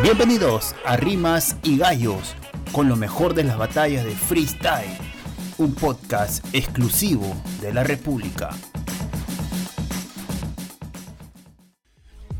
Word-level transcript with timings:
Bienvenidos 0.00 0.74
a 0.86 0.96
Rimas 0.96 1.56
y 1.62 1.76
Gallos, 1.76 2.34
con 2.72 2.88
lo 2.88 2.96
mejor 2.96 3.34
de 3.34 3.44
las 3.44 3.58
batallas 3.58 4.04
de 4.04 4.12
freestyle, 4.12 4.96
un 5.58 5.74
podcast 5.74 6.44
exclusivo 6.54 7.26
de 7.60 7.74
la 7.74 7.84
República. 7.84 8.50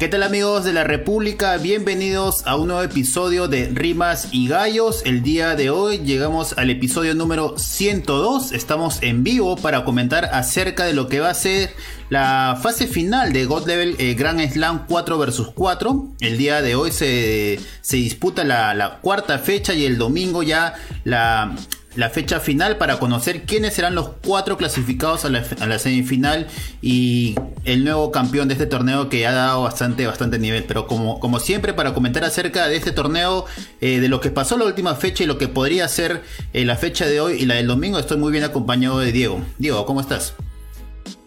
¿Qué 0.03 0.09
tal 0.09 0.25
amigos 0.25 0.65
de 0.65 0.73
la 0.73 0.83
República? 0.83 1.57
Bienvenidos 1.59 2.45
a 2.45 2.57
un 2.57 2.67
nuevo 2.67 2.83
episodio 2.83 3.47
de 3.47 3.71
Rimas 3.73 4.31
y 4.33 4.49
Gallos. 4.49 5.03
El 5.05 5.23
día 5.23 5.55
de 5.55 5.71
hoy 5.71 5.99
llegamos 5.99 6.59
al 6.59 6.71
episodio 6.71 7.15
número 7.15 7.57
102. 7.57 8.51
Estamos 8.51 9.01
en 9.01 9.23
vivo 9.23 9.55
para 9.55 9.85
comentar 9.85 10.25
acerca 10.33 10.87
de 10.87 10.93
lo 10.93 11.07
que 11.07 11.21
va 11.21 11.31
a 11.31 11.35
ser 11.35 11.71
la 12.11 12.59
fase 12.61 12.89
final 12.89 13.33
de 13.33 13.45
God 13.45 13.69
Level 13.69 13.95
eh, 14.01 14.15
Grand 14.15 14.41
Slam 14.51 14.87
4 14.89 15.19
vs 15.19 15.43
4. 15.55 16.09
El 16.19 16.37
día 16.37 16.63
de 16.63 16.75
hoy 16.75 16.91
se, 16.91 17.61
se 17.81 17.97
disputa 17.97 18.43
la, 18.43 18.75
la 18.75 18.99
cuarta 18.99 19.39
fecha 19.39 19.73
y 19.73 19.85
el 19.85 19.99
domingo 19.99 20.43
ya 20.43 20.75
la 21.05 21.55
la 21.95 22.11
fecha 22.11 22.41
final 22.41 22.79
para 22.79 22.99
conocer 22.99 23.43
quiénes 23.43 23.75
serán 23.75 23.95
los 23.95 24.11
cuatro 24.25 24.57
clasificados 24.57 25.25
a 25.25 25.31
la, 25.31 25.79
semifinal 25.79 26.47
y 26.81 27.35
el 27.65 27.85
nuevo 27.85 28.11
campeón 28.11 28.49
de 28.49 28.55
este 28.55 28.67
torneo 28.67 29.09
que 29.09 29.27
ha 29.27 29.33
dado 29.33 29.63
bastante, 29.63 30.07
bastante 30.07 30.39
nivel. 30.39 30.65
Pero 30.65 30.87
como, 30.87 31.21
como 31.21 31.39
siempre, 31.39 31.75
para 31.75 31.93
comentar 31.95 32.25
acerca 32.25 32.69
de 32.69 32.77
este 32.77 32.93
torneo, 32.93 33.45
eh, 33.81 34.01
de 34.01 34.09
lo 34.09 34.21
que 34.21 34.31
pasó 34.31 34.57
la 34.57 34.65
última 34.65 34.95
fecha 34.95 35.25
y 35.25 35.27
lo 35.27 35.39
que 35.39 35.49
podría 35.49 35.87
ser 35.89 36.23
eh, 36.53 36.65
la 36.65 36.77
fecha 36.77 37.07
de 37.07 37.21
hoy 37.21 37.35
y 37.35 37.47
la 37.47 37.55
del 37.55 37.67
domingo, 37.67 37.99
estoy 37.99 38.17
muy 38.17 38.33
bien 38.33 38.45
acompañado 38.45 38.99
de 38.99 39.13
Diego. 39.13 39.41
Diego, 39.59 39.85
¿cómo 39.85 40.01
estás? 40.01 40.35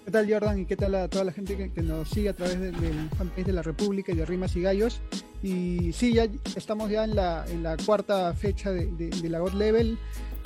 ¿Qué 0.06 0.12
tal 0.12 0.32
Jordan 0.32 0.60
y 0.60 0.66
qué 0.66 0.76
tal 0.76 0.94
a 0.94 1.08
toda 1.08 1.26
la 1.26 1.32
gente 1.32 1.72
que, 1.74 1.82
nos 1.82 2.10
sigue 2.10 2.30
a 2.30 2.34
través 2.34 2.60
del 2.60 3.10
fanpage 3.18 3.48
de 3.48 3.54
la 3.54 3.64
República 3.64 4.12
y 4.12 4.16
de 4.16 4.26
Rimas 4.26 4.56
y 4.56 4.62
Gallos? 4.62 5.02
Y 5.42 5.94
sí, 5.94 6.14
ya 6.14 6.28
estamos 6.56 6.92
ya 6.92 7.04
en 7.04 7.16
la, 7.16 7.44
en 7.50 7.64
la 7.64 7.76
cuarta 7.76 8.34
fecha 8.34 8.72
de, 8.72 8.86
de 8.86 9.30
la 9.30 9.40
God 9.40 9.54
Level. 9.54 9.98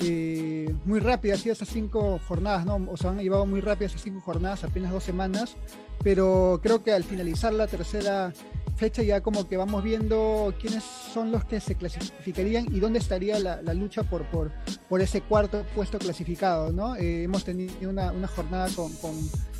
Eh, 0.02 0.74
muy 0.86 0.98
rápida, 0.98 1.34
así 1.34 1.50
esas 1.50 1.68
cinco 1.68 2.18
jornadas, 2.26 2.64
¿no? 2.64 2.86
O 2.90 2.96
sea, 2.96 3.10
han 3.10 3.18
llevado 3.18 3.44
muy 3.44 3.60
rápido 3.60 3.86
esas 3.86 4.02
cinco 4.02 4.20
jornadas, 4.20 4.64
apenas 4.64 4.92
dos 4.92 5.04
semanas, 5.04 5.56
pero 6.02 6.58
creo 6.62 6.82
que 6.82 6.92
al 6.92 7.04
finalizar 7.04 7.52
la 7.52 7.66
tercera 7.66 8.32
fecha 8.76 9.02
ya 9.02 9.20
como 9.20 9.46
que 9.46 9.58
vamos 9.58 9.84
viendo 9.84 10.54
quiénes 10.58 10.82
son 10.84 11.30
los 11.30 11.44
que 11.44 11.60
se 11.60 11.74
clasificarían 11.74 12.74
y 12.74 12.80
dónde 12.80 12.98
estaría 12.98 13.38
la, 13.38 13.74
lucha 13.74 14.04
por, 14.04 14.24
por, 14.30 14.52
por, 14.88 15.02
ese 15.02 15.20
cuarto 15.20 15.66
puesto 15.74 15.98
clasificado, 15.98 16.72
¿no? 16.72 16.96
Eh, 16.96 17.24
hemos 17.24 17.44
tenido 17.44 17.90
una, 17.90 18.10
una 18.10 18.26
jornada 18.26 18.68
con, 18.74 18.90
con 18.94 19.12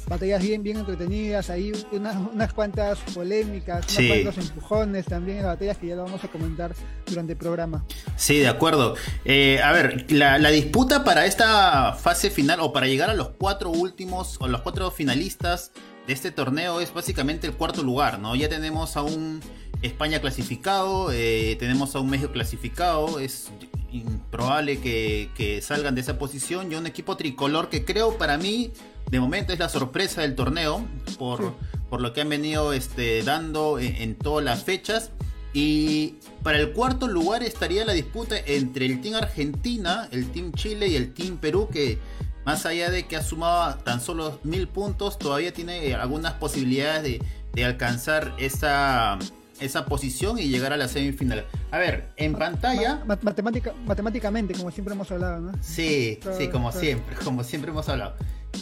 batallas 0.07 0.43
bien, 0.43 0.63
bien 0.63 0.79
entretenidas, 0.79 1.51
ahí 1.51 1.73
unas, 1.93 2.17
unas 2.17 2.53
cuantas 2.53 2.99
polémicas, 3.15 3.87
unos 3.97 4.11
cuantos 4.11 4.39
empujones 4.39 5.07
también 5.07 5.39
en 5.39 5.45
las 5.45 5.55
batallas 5.55 5.79
que 5.79 5.87
ya 5.89 5.97
lo 5.97 6.05
vamos 6.05 6.23
a 6.25 6.29
comentar 6.29 6.75
durante 7.07 7.33
el 7.33 7.39
programa. 7.39 7.85
Sí, 8.17 8.39
de 8.39 8.49
acuerdo. 8.49 8.95
Eh, 9.25 9.61
a 9.63 9.73
ver, 9.73 10.11
la, 10.13 10.39
disputa 10.51 11.05
para 11.05 11.27
esta 11.27 11.93
fase 11.95 12.31
final 12.31 12.61
o 12.61 12.73
para 12.73 12.87
llegar 12.87 13.11
a 13.11 13.15
los 13.15 13.31
cuatro 13.31 13.71
últimos 13.71 14.37
o 14.41 14.49
los 14.49 14.63
cuatro 14.63 14.91
finalistas 14.91 15.73
de 16.07 16.13
este 16.13 16.31
torneo 16.31 16.81
es 16.81 16.93
básicamente 16.93 17.47
el 17.47 17.55
cuarto 17.55 17.83
lugar, 17.83 18.19
¿no? 18.19 18.35
Ya 18.35 18.49
tenemos 18.49 18.97
a 18.97 19.03
un 19.03 19.41
España 19.83 20.21
clasificado, 20.21 21.11
eh, 21.13 21.57
tenemos 21.59 21.95
a 21.95 22.01
un 22.01 22.11
México 22.11 22.33
clasificado, 22.33 23.21
es 23.21 23.51
improbable 23.93 24.81
que, 24.81 25.31
que 25.35 25.63
salgan 25.63 25.95
de 25.95 26.03
esa 26.03 26.19
posición 26.19 26.71
y 26.71 26.75
un 26.75 26.87
equipo 26.87 27.17
tricolor 27.17 27.69
que 27.69 27.85
creo 27.85 28.19
para 28.19 28.39
mí 28.39 28.73
de 29.11 29.21
momento 29.21 29.53
es 29.53 29.59
la 29.59 29.69
sorpresa 29.69 30.23
del 30.23 30.35
torneo 30.35 30.87
por, 31.19 31.55
por 31.89 32.01
lo 32.01 32.13
que 32.13 32.21
han 32.21 32.29
venido 32.29 32.73
este, 32.73 33.23
dando 33.23 33.79
en, 33.79 34.15
todas 34.15 34.45
las 34.45 34.65
fechas. 34.65 35.11
Y 35.53 36.15
para 36.45 36.59
el 36.59 36.73
cuarto 36.73 37.09
lugar 37.09 37.43
estaría 37.43 37.85
la 37.85 37.93
disputa 37.93 38.37
entre 38.39 38.87
el 38.87 39.01
Team 39.01 39.17
Argentina, 39.17 40.09
el 40.13 40.31
Team 40.31 40.53
Chile 40.53 40.87
y 40.87 40.95
el 40.95 41.13
Team 41.13 41.39
Perú, 41.39 41.69
que 41.73 41.99
más 42.47 42.67
allá 42.67 42.91
de 42.91 43.07
que 43.07 43.17
ha 43.17 43.23
sumado 43.23 43.75
tan 43.79 44.01
solo 44.01 44.39
mil 44.45 44.69
puntos, 44.69 45.19
todavía 45.19 45.53
tiene 45.53 45.93
algunas 45.95 46.35
posibilidades 46.35 47.03
de, 47.03 47.23
de 47.53 47.65
alcanzar 47.65 48.33
esa, 48.39 49.19
esa 49.61 49.87
posición 49.87 50.39
y 50.39 50.49
llegar 50.49 50.73
a 50.73 50.77
la 50.77 50.87
semifinal. 50.87 51.45
A 51.73 51.79
ver, 51.79 52.11
en 52.17 52.35
pantalla. 52.35 53.03
matemática, 53.05 53.75
matemáticamente, 53.87 54.55
como 54.55 54.71
siempre 54.71 54.95
hemos 54.95 55.11
hablado, 55.11 55.41
¿no? 55.41 55.53
Sí, 55.61 56.21
sí, 56.39 56.49
como 56.49 56.71
siempre, 56.73 57.17
como 57.25 57.43
siempre 57.43 57.71
hemos 57.71 57.89
hablado. 57.89 58.15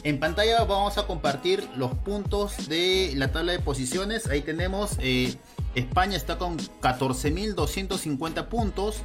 En 0.04 0.20
pantalla 0.20 0.64
vamos 0.64 0.96
a 0.98 1.06
compartir 1.06 1.68
los 1.76 1.92
puntos 1.92 2.68
de 2.68 3.12
la 3.16 3.32
tabla 3.32 3.52
de 3.52 3.58
posiciones. 3.58 4.26
Ahí 4.26 4.42
tenemos 4.42 4.92
eh, 5.00 5.34
España 5.74 6.16
está 6.16 6.38
con 6.38 6.58
14.250 6.58 8.48
puntos. 8.48 9.02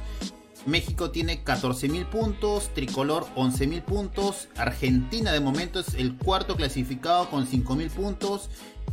México 0.66 1.10
tiene 1.10 1.44
14.000 1.44 2.06
puntos, 2.08 2.70
Tricolor 2.74 3.26
11.000 3.36 3.82
puntos, 3.82 4.48
Argentina 4.56 5.30
de 5.30 5.40
momento 5.40 5.78
es 5.78 5.92
el 5.94 6.16
cuarto 6.16 6.56
clasificado 6.56 7.28
con 7.28 7.46
5.000 7.46 7.90
puntos, 7.90 8.48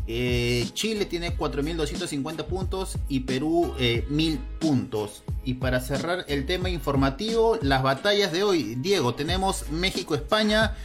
eh, 0.07 0.67
Chile 0.73 1.05
tiene 1.05 1.37
4.250 1.37 2.45
puntos 2.45 2.97
y 3.07 3.21
Perú 3.21 3.73
1.000 3.77 4.33
eh, 4.33 4.39
puntos. 4.59 5.23
Y 5.45 5.55
para 5.55 5.79
cerrar 5.79 6.25
el 6.27 6.45
tema 6.45 6.69
informativo, 6.69 7.57
las 7.61 7.83
batallas 7.83 8.31
de 8.31 8.43
hoy, 8.43 8.75
Diego, 8.75 9.15
tenemos 9.15 9.69
México-España, 9.69 10.75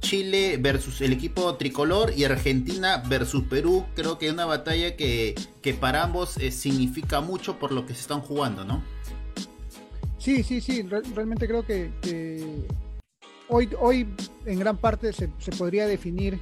Chile 0.00 0.56
versus 0.58 1.00
el 1.00 1.12
equipo 1.12 1.54
tricolor 1.56 2.12
y 2.16 2.24
Argentina 2.24 3.02
versus 3.08 3.44
Perú. 3.44 3.84
Creo 3.94 4.18
que 4.18 4.26
es 4.26 4.32
una 4.32 4.44
batalla 4.44 4.96
que, 4.96 5.34
para 5.80 6.02
ambos 6.02 6.36
eh, 6.38 6.50
significa 6.50 7.20
mucho 7.20 7.58
por 7.58 7.72
lo 7.72 7.86
que 7.86 7.94
se 7.94 8.00
están 8.00 8.20
jugando, 8.20 8.64
¿no? 8.64 8.82
Sí, 10.18 10.42
sí, 10.42 10.60
sí, 10.60 10.82
realmente 11.14 11.46
creo 11.46 11.64
que, 11.64 11.90
hoy, 13.48 13.68
hoy 13.78 14.08
en 14.44 14.58
gran 14.58 14.76
parte 14.76 15.12
se, 15.12 15.28
podría 15.56 15.86
definir 15.86 16.40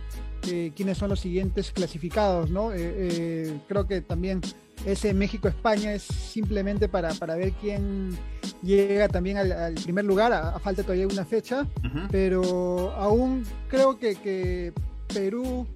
eh, 0.48 0.72
quiénes 0.74 0.98
son 0.98 1.10
los 1.10 1.20
siguientes 1.20 1.70
clasificados, 1.72 2.50
¿no? 2.50 2.70
Eh, 2.74 3.60
creo 3.68 3.86
que 3.86 4.00
también 4.00 4.40
ese 4.84 5.14
México-España 5.14 5.94
es 5.94 6.02
simplemente 6.02 6.88
para, 6.88 7.12
ver 7.36 7.52
quién 7.52 8.16
llega 8.62 9.08
también 9.08 9.38
al, 9.38 9.74
primer 9.74 10.04
lugar, 10.04 10.32
a, 10.32 10.58
falta 10.58 10.82
todavía 10.82 11.06
una 11.06 11.24
fecha, 11.24 11.66
pero 12.10 12.92
aún 12.96 13.44
creo 13.68 13.98
que, 13.98 14.72
Perú 15.12 15.66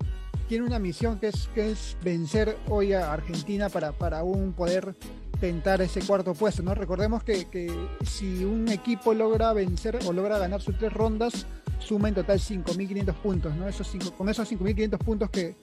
tiene 0.48 0.66
una 0.66 0.78
misión 0.78 1.20
que 1.20 1.28
es, 1.28 1.48
que 1.54 1.70
es 1.70 1.96
vencer 2.02 2.56
hoy 2.68 2.92
a 2.94 3.12
Argentina 3.12 3.68
para, 3.68 3.92
para 3.92 4.20
aún 4.20 4.52
poder 4.52 4.96
tentar 5.40 5.80
ese 5.80 6.00
cuarto 6.00 6.34
puesto, 6.34 6.62
¿no? 6.62 6.74
Recordemos 6.74 7.22
que, 7.22 7.70
si 8.04 8.44
un 8.44 8.68
equipo 8.68 9.14
logra 9.14 9.52
vencer 9.52 9.98
o 10.06 10.12
logra 10.12 10.38
ganar 10.38 10.60
sus 10.60 10.76
tres 10.78 10.92
rondas, 10.92 11.46
suma 11.78 12.08
en 12.08 12.14
total 12.14 12.38
5.500 12.38 13.14
puntos, 13.14 13.54
¿no? 13.56 13.68
Esos 13.68 13.88
cinco, 13.88 14.12
con 14.12 14.28
esos 14.28 14.50
5.500 14.50 14.98
puntos 14.98 15.30
que, 15.30 15.54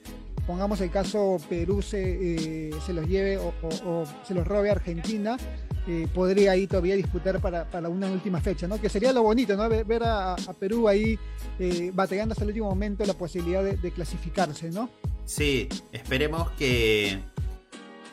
pongamos 0.45 0.79
el 0.81 0.91
caso 0.91 1.37
Perú 1.49 1.81
se, 1.81 2.69
eh, 2.69 2.71
los 2.89 3.07
lleve 3.07 3.37
o, 3.37 4.03
se 4.23 4.33
los 4.33 4.47
robe 4.47 4.69
a 4.69 4.73
Argentina, 4.73 5.37
eh, 5.87 6.07
podría 6.13 6.51
ahí 6.51 6.67
todavía 6.67 6.95
disputar 6.95 7.39
para, 7.39 7.89
una 7.89 8.09
última 8.09 8.41
fecha, 8.41 8.67
¿no? 8.67 8.79
Que 8.79 8.89
sería 8.89 9.13
lo 9.13 9.23
bonito, 9.23 9.55
¿no? 9.55 9.67
Ver, 9.69 10.03
a, 10.03 10.35
Perú 10.59 10.87
ahí 10.87 11.17
eh, 11.59 11.91
batallando 11.93 12.33
hasta 12.33 12.43
el 12.43 12.49
último 12.49 12.69
momento 12.69 13.05
la 13.05 13.13
posibilidad 13.13 13.63
de, 13.63 13.91
clasificarse, 13.91 14.71
¿no? 14.71 14.89
Sí, 15.25 15.67
esperemos 15.91 16.51
que, 16.51 17.19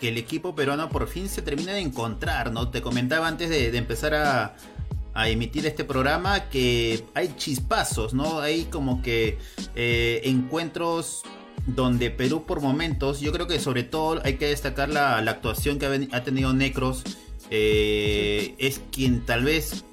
que, 0.01 0.09
el 0.09 0.19
equipo 0.19 0.55
peruano 0.55 0.89
por 0.89 1.07
fin 1.09 1.29
se 1.29 1.43
termine 1.43 1.73
de 1.73 1.81
encontrar, 1.81 2.53
¿no? 2.53 2.71
Te 2.71 2.83
comentaba 2.83 3.29
antes 3.29 3.51
de, 3.51 3.77
empezar 3.77 4.15
a, 4.15 4.55
a, 5.15 5.29
emitir 5.29 5.67
este 5.67 5.85
programa 5.85 6.49
que 6.49 7.05
hay 7.15 7.35
chispazos, 7.37 8.15
¿no? 8.15 8.41
Hay 8.41 8.65
como 8.65 9.03
que 9.03 9.39
encuentros 9.75 11.23
donde 11.67 12.11
Perú 12.11 12.45
por 12.45 12.61
momentos, 12.61 13.21
yo 13.21 13.33
creo 13.33 13.47
que 13.47 13.61
sobre 13.61 13.85
todo 13.85 14.21
hay 14.25 14.35
que 14.35 14.47
destacar 14.47 14.89
la, 14.89 15.19
actuación 15.19 15.79
que 15.79 16.09
ha, 16.13 16.25
tenido 16.25 16.53
Necros, 16.53 17.05
eh, 17.51 18.55
es 18.59 18.81
quien 18.91 19.25
tal 19.25 19.45
vez 19.45 19.85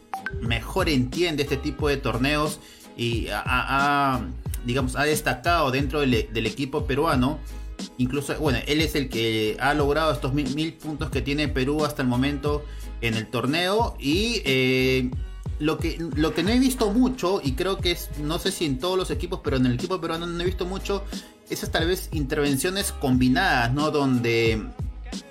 mejor 0.41 0.89
entiende 0.89 1.43
este 1.43 1.57
tipo 1.57 1.87
de 1.87 1.97
torneos 1.97 2.59
y 2.97 3.27
ha, 3.31 4.21
digamos, 4.65 4.95
ha 4.95 5.03
destacado 5.03 5.71
dentro 5.71 6.01
del, 6.01 6.45
equipo 6.45 6.85
peruano. 6.85 7.39
Incluso, 7.97 8.35
bueno, 8.39 8.59
él 8.67 8.81
es 8.81 8.95
el 8.95 9.07
que 9.07 9.55
ha 9.59 9.73
logrado 9.73 10.11
estos 10.11 10.33
mil, 10.33 10.73
puntos 10.73 11.09
que 11.09 11.21
tiene 11.21 11.47
Perú 11.47 11.85
hasta 11.85 12.01
el 12.01 12.09
momento 12.09 12.65
en 13.01 13.15
el 13.15 13.27
torneo 13.27 13.95
y... 13.99 14.41
Eh, 14.45 15.11
lo 15.59 15.77
que, 15.77 15.97
lo 16.15 16.33
que 16.33 16.41
no 16.41 16.51
he 16.51 16.57
visto 16.57 16.89
mucho, 16.91 17.41
y 17.43 17.51
creo 17.51 17.79
que 17.79 17.91
es, 17.91 18.09
no 18.19 18.39
sé 18.39 18.49
si 18.49 18.63
en 18.63 18.79
todos 18.79 18.97
los 18.97 19.11
equipos, 19.11 19.41
pero 19.43 19.57
en 19.57 19.65
el 19.65 19.73
equipo 19.73 19.99
peruano 19.99 20.25
no 20.25 20.41
he 20.41 20.45
visto 20.45 20.65
mucho, 20.65 21.03
esas 21.49 21.69
tal 21.69 21.85
vez 21.85 22.07
intervenciones 22.13 22.93
combinadas, 22.93 23.73
¿no? 23.73 23.91
Donde 23.91 24.63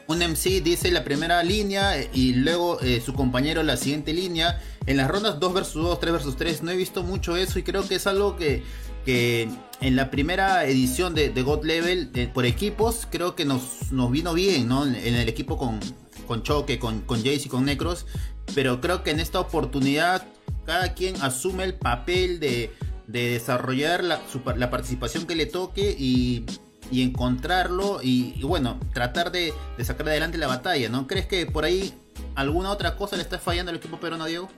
un 0.06 0.18
MC 0.18 0.62
dice 0.62 0.90
la 0.90 1.04
primera 1.04 1.42
línea 1.42 1.94
y 2.12 2.34
luego 2.34 2.80
eh, 2.80 3.02
su 3.04 3.14
compañero 3.14 3.62
la 3.62 3.76
siguiente 3.76 4.12
línea. 4.12 4.60
En 4.86 4.96
las 4.96 5.08
rondas 5.08 5.38
2 5.38 5.54
versus 5.54 5.82
2, 5.82 6.00
3 6.00 6.12
versus 6.12 6.36
3, 6.36 6.62
no 6.62 6.70
he 6.70 6.76
visto 6.76 7.02
mucho 7.02 7.36
eso 7.36 7.58
y 7.58 7.62
creo 7.62 7.86
que 7.86 7.96
es 7.96 8.06
algo 8.06 8.36
que, 8.36 8.62
que 9.08 9.48
en 9.80 9.96
la 9.96 10.10
primera 10.10 10.66
edición 10.66 11.14
de, 11.14 11.30
God 11.30 11.64
Level 11.64 12.10
eh, 12.12 12.28
por 12.30 12.44
equipos 12.44 13.08
creo 13.10 13.34
que 13.34 13.46
nos, 13.46 13.90
nos 13.90 14.10
vino 14.10 14.34
bien, 14.34 14.68
¿no? 14.68 14.84
En, 14.84 14.94
el 14.94 15.26
equipo 15.30 15.56
con, 15.56 15.80
con 16.26 16.42
Choque, 16.42 16.78
con, 16.78 17.00
con 17.00 17.16
Jace 17.20 17.44
y 17.46 17.48
con 17.48 17.64
Necros, 17.64 18.04
pero 18.54 18.82
creo 18.82 19.02
que 19.02 19.10
en 19.10 19.20
esta 19.20 19.40
oportunidad 19.40 20.26
cada 20.66 20.92
quien 20.92 21.16
asume 21.22 21.64
el 21.64 21.72
papel 21.72 22.38
de, 22.38 22.70
desarrollar 23.06 24.04
la, 24.04 24.20
la, 24.56 24.68
participación 24.68 25.26
que 25.26 25.36
le 25.36 25.46
toque 25.46 25.96
y, 25.98 26.44
encontrarlo 26.92 28.00
y, 28.02 28.42
bueno, 28.42 28.78
tratar 28.92 29.32
de, 29.32 29.54
sacar 29.82 30.10
adelante 30.10 30.36
la 30.36 30.48
batalla, 30.48 30.90
¿no? 30.90 31.06
¿Crees 31.06 31.24
que 31.24 31.46
por 31.46 31.64
ahí 31.64 31.94
alguna 32.34 32.70
otra 32.70 32.94
cosa 32.94 33.16
le 33.16 33.22
está 33.22 33.38
fallando 33.38 33.70
al 33.70 33.78
equipo 33.78 33.98
peruano, 33.98 34.26
Diego? 34.26 34.50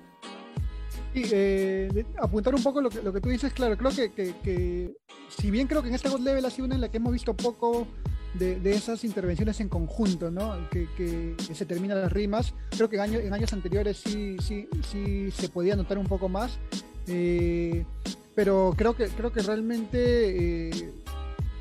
Sí, 1.12 1.24
eh, 1.32 2.04
apuntar 2.18 2.54
un 2.54 2.62
poco 2.62 2.80
lo 2.80 2.88
que, 2.88 3.02
lo 3.02 3.12
que 3.12 3.20
tú 3.20 3.28
dices, 3.30 3.52
claro, 3.52 3.76
creo 3.76 3.90
que, 3.90 4.12
que, 4.12 4.94
si 5.28 5.50
bien 5.50 5.66
creo 5.66 5.82
que 5.82 5.88
en 5.88 5.94
esta 5.94 6.08
God 6.08 6.20
Level 6.20 6.44
ha 6.44 6.50
sido 6.50 6.66
una 6.66 6.76
en 6.76 6.80
la 6.80 6.88
que 6.88 6.98
hemos 6.98 7.12
visto 7.12 7.34
poco 7.34 7.88
de, 8.34 8.58
esas 8.70 9.02
intervenciones 9.02 9.58
en 9.60 9.68
conjunto, 9.68 10.30
¿no? 10.30 10.54
Que, 10.70 11.34
se 11.52 11.66
terminan 11.66 12.00
las 12.00 12.12
rimas, 12.12 12.54
creo 12.70 12.88
que 12.88 12.96
en, 12.96 13.14
en 13.14 13.32
años 13.32 13.52
anteriores 13.52 13.96
sí, 13.96 14.36
sí, 14.40 14.68
sí 14.88 15.30
se 15.32 15.48
podía 15.48 15.74
notar 15.74 15.98
un 15.98 16.06
poco 16.06 16.28
más, 16.28 16.60
eh, 17.08 17.84
pero 18.34 18.72
creo 18.76 18.94
que, 18.94 19.08
creo 19.08 19.32
que 19.32 19.42
realmente 19.42 20.68
eh, 20.68 20.92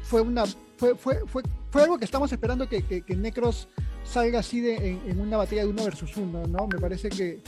fue 0.03 0.21
una... 0.21 0.43
Fue, 0.77 0.95
fue, 0.95 1.23
fue, 1.25 1.43
fue 1.71 1.83
algo 1.83 1.97
que 1.97 2.05
estamos 2.05 2.31
esperando 2.31 2.69
que, 2.69 2.83
que, 2.83 3.15
Necros 3.15 3.67
salga 4.03 4.39
así 4.39 4.61
de, 4.61 4.97
en, 5.05 5.19
una 5.19 5.37
batalla 5.37 5.63
de 5.63 5.67
uno 5.67 5.83
versus 5.83 6.15
uno, 6.15 6.47
¿no? 6.47 6.67
Me 6.67 6.79
parece 6.79 7.09
que, 7.09 7.41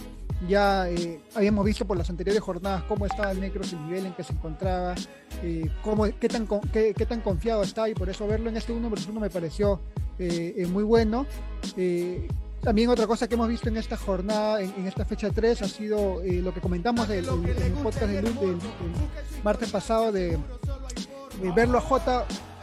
ya 0.48 0.90
eh, 0.90 1.20
habíamos 1.36 1.66
visto 1.66 1.86
por 1.86 1.98
las 1.98 2.10
anteriores 2.10 2.42
jornadas 2.42 2.84
cómo 2.84 3.06
estaba 3.06 3.32
el 3.32 3.40
Necros, 3.40 3.74
el 3.74 3.86
nivel 3.86 4.08
en 4.08 4.14
que 4.14 4.24
se 4.24 4.34
encontraba, 4.34 4.96
eh, 5.44 5.70
cómo, 5.84 6.06
qué, 6.20 6.28
tan, 6.28 6.48
qué, 6.72 7.06
tan 7.08 7.22
confiado 7.22 7.64
está 7.64 7.88
y 7.90 7.94
por 7.94 8.10
eso 8.10 8.28
verlo 8.28 8.50
en 8.50 8.58
este 8.58 8.74
1 8.74 8.90
vs 8.90 9.08
1 9.08 9.20
me 9.20 9.30
pareció 9.30 9.80
eh, 10.20 10.68
muy 10.70 10.84
bueno. 10.84 11.26
también 12.62 12.90
otra 12.90 13.08
cosa 13.08 13.28
que 13.28 13.36
hemos 13.36 13.50
visto 13.50 13.70
en 13.70 13.78
esta 13.78 13.98
jornada, 13.98 14.62
en, 14.62 14.88
esta 14.88 15.06
fecha 15.06 15.30
3, 15.30 15.62
ha 15.62 15.68
sido 15.68 16.22
lo 16.24 16.54
que 16.54 16.62
comentamos 16.62 17.10
en 17.10 17.20
el 17.20 17.74
podcast 17.84 18.08
del, 18.08 18.58
martes 19.44 19.70
pasado 19.70 20.12
de, 20.12 20.38
verlo 21.56 21.78
a 21.78 21.82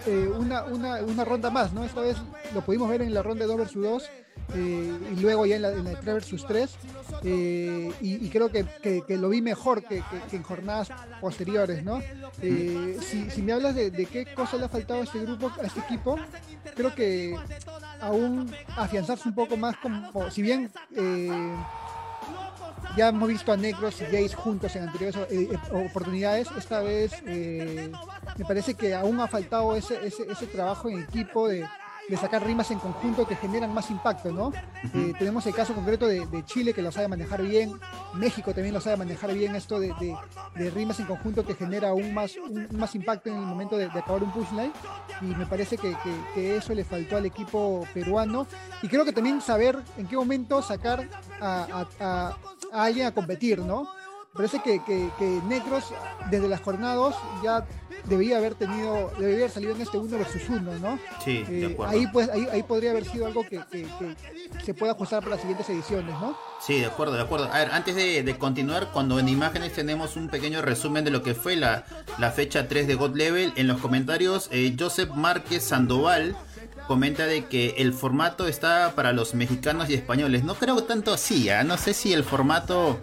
J 0.05 0.39
una, 0.39 0.65
una, 0.65 1.03
una, 1.03 1.25
ronda 1.25 1.51
más, 1.51 1.73
¿no? 1.73 1.85
Esta 1.85 2.01
vez 2.01 2.17
lo 2.55 2.61
pudimos 2.63 2.89
ver 2.89 3.03
en 3.03 3.15
la 3.15 3.23
ronda 3.23 3.47
de 3.47 3.53
2 3.53 3.75
vs 3.75 3.75
2 3.75 4.11
y 4.55 5.21
luego 5.21 5.45
ya 5.45 5.57
en 5.57 5.63
la, 5.63 5.73
en 5.73 5.85
la 5.85 6.01
3 6.01 6.33
vs 6.33 6.47
3 6.47 6.77
eh, 7.25 7.93
y, 8.01 8.29
creo 8.29 8.51
que, 8.51 8.65
lo 9.17 9.29
vi 9.29 9.43
mejor 9.43 9.85
que, 9.85 10.03
en 10.33 10.43
jornadas 10.43 10.89
posteriores, 11.21 11.83
¿no? 11.85 12.01
Eh, 12.43 12.99
si, 13.01 13.43
me 13.43 13.53
hablas 13.53 13.75
de, 13.75 13.91
qué 14.07 14.27
cosa 14.35 14.57
le 14.57 14.65
ha 14.65 14.69
faltado 14.69 15.01
a 15.01 15.05
este 15.05 15.21
grupo, 15.21 15.51
a 15.63 15.67
este 15.67 15.81
equipo, 15.81 16.17
creo 16.75 16.95
que 16.95 17.37
aún 18.01 18.51
afianzarse 18.77 19.29
un 19.29 19.35
poco 19.35 19.57
más 19.57 19.77
como, 19.79 20.31
si 20.31 20.43
bien 20.43 20.71
eh, 20.95 21.55
ya 22.99 23.11
hemos 23.11 23.29
visto 23.29 23.53
a 23.53 23.57
Negros 23.57 24.01
y 24.01 24.05
Jace 24.07 24.35
juntos 24.35 24.75
en 24.75 24.83
anteriores 24.83 25.17
oportunidades, 25.71 26.49
esta 26.59 26.81
vez 26.81 27.13
me 27.23 28.45
parece 28.45 28.75
que 28.75 28.93
aún 28.93 29.21
ha 29.21 29.29
faltado 29.29 29.77
ese, 29.77 30.05
ese 30.05 30.47
trabajo 30.49 30.89
en 30.91 31.03
equipo 31.05 31.47
de 31.47 31.65
de 32.09 32.17
sacar 32.17 32.45
rimas 32.45 32.71
en 32.71 32.79
conjunto 32.79 33.27
que 33.27 33.37
generan 33.37 33.73
más 33.73 33.91
impacto, 33.91 34.33
¿no? 34.33 34.53
Eh, 34.95 35.13
tenemos 35.19 35.47
el 35.47 35.55
caso 35.55 35.75
concreto 35.75 36.07
de, 36.07 36.27
Chile 36.45 36.73
que 36.73 36.83
lo 36.83 36.91
sabe 36.91 37.09
manejar 37.09 37.43
bien, 37.43 37.73
México 38.15 38.55
también 38.55 38.75
lo 38.75 38.81
sabe 38.81 38.97
manejar 38.97 39.35
bien, 39.35 39.55
esto 39.55 39.79
de, 39.79 39.93
rimas 40.75 41.01
en 41.01 41.07
conjunto 41.07 41.45
que 41.45 41.55
genera 41.55 41.91
aún 41.91 42.15
más, 42.15 42.35
más 42.71 42.95
impacto 42.95 43.29
en 43.29 43.37
el 43.37 43.43
momento 43.43 43.77
de, 43.77 43.87
acabar 43.87 44.23
un 44.23 44.33
pushline 44.33 44.73
y 45.21 45.27
me 45.27 45.47
parece 45.47 45.77
que, 45.77 45.97
eso 46.57 46.75
le 46.75 46.85
faltó 46.85 47.17
al 47.17 47.27
equipo 47.27 47.87
peruano 47.93 48.47
y 48.83 48.89
creo 48.89 49.05
que 49.05 49.13
también 49.13 49.41
saber 49.41 49.77
en 49.97 50.07
qué 50.07 50.17
momento 50.17 50.63
sacar 50.63 51.07
a, 51.41 51.87
a 52.01 52.85
alguien 52.85 53.07
a 53.07 53.13
competir, 53.13 53.59
¿no? 53.59 53.89
Parece 54.35 54.61
que, 54.63 54.81
que, 54.87 55.41
Necros 55.47 55.85
desde 56.31 56.49
las 56.49 56.61
jornadas 56.61 57.15
ya 57.43 57.67
debía 58.05 58.39
haber 58.39 58.55
tenido, 58.55 59.11
debería 59.19 59.41
haber 59.41 59.51
salido 59.51 59.75
en 59.75 59.81
este 59.83 59.99
1 59.99 60.19
versus 60.19 60.43
1, 60.49 60.79
¿no? 60.79 60.99
Sí, 61.25 61.43
de 61.43 61.67
eh, 61.67 61.77
Ahí, 61.87 62.07
pues, 62.07 62.29
ahí, 62.31 62.47
ahí, 62.53 62.63
podría 62.63 62.93
haber 62.93 63.05
sido 63.05 63.27
algo 63.27 63.45
que, 63.45 63.61
se 64.65 64.75
pueda 64.75 64.93
ajustar 64.93 65.21
para 65.21 65.33
las 65.33 65.41
siguientes 65.41 65.69
ediciones, 65.69 66.15
¿no? 66.21 66.37
Sí, 66.61 66.81
de 66.81 66.87
acuerdo, 66.87 67.15
de 67.15 67.23
acuerdo. 67.23 67.51
A 67.53 67.59
ver, 67.59 67.71
antes 67.73 67.95
de, 67.97 68.37
continuar, 68.39 68.91
cuando 68.93 69.19
en 69.19 69.29
imágenes 69.29 69.73
tenemos 69.73 70.17
un 70.17 70.29
pequeño 70.29 70.63
resumen 70.63 71.05
de 71.05 71.11
lo 71.11 71.23
que 71.23 71.35
fue 71.35 71.57
la, 71.57 71.85
la 72.19 72.31
fecha 72.31 72.69
3 72.69 72.87
de 72.87 72.95
God 72.95 73.17
Level, 73.17 73.53
en 73.57 73.67
los 73.67 73.81
comentarios, 73.81 74.49
eh, 74.53 74.75
Joseph 74.79 75.11
Márquez 75.15 75.65
Sandoval 75.65 76.37
comenta 76.87 77.27
de 77.27 77.45
que 77.45 77.75
el 77.79 77.93
formato 77.93 78.49
está 78.49 78.93
para 78.95 79.13
los 79.13 79.35
mexicanos 79.35 79.91
y 79.91 79.95
españoles. 79.95 80.43
No 80.43 80.55
creo 80.55 80.83
tanto 80.85 81.13
así, 81.13 81.51
¿ah? 81.51 81.63
no 81.63 81.77
sé 81.77 81.93
si 81.93 82.15
el 82.15 82.25
formato 82.25 82.99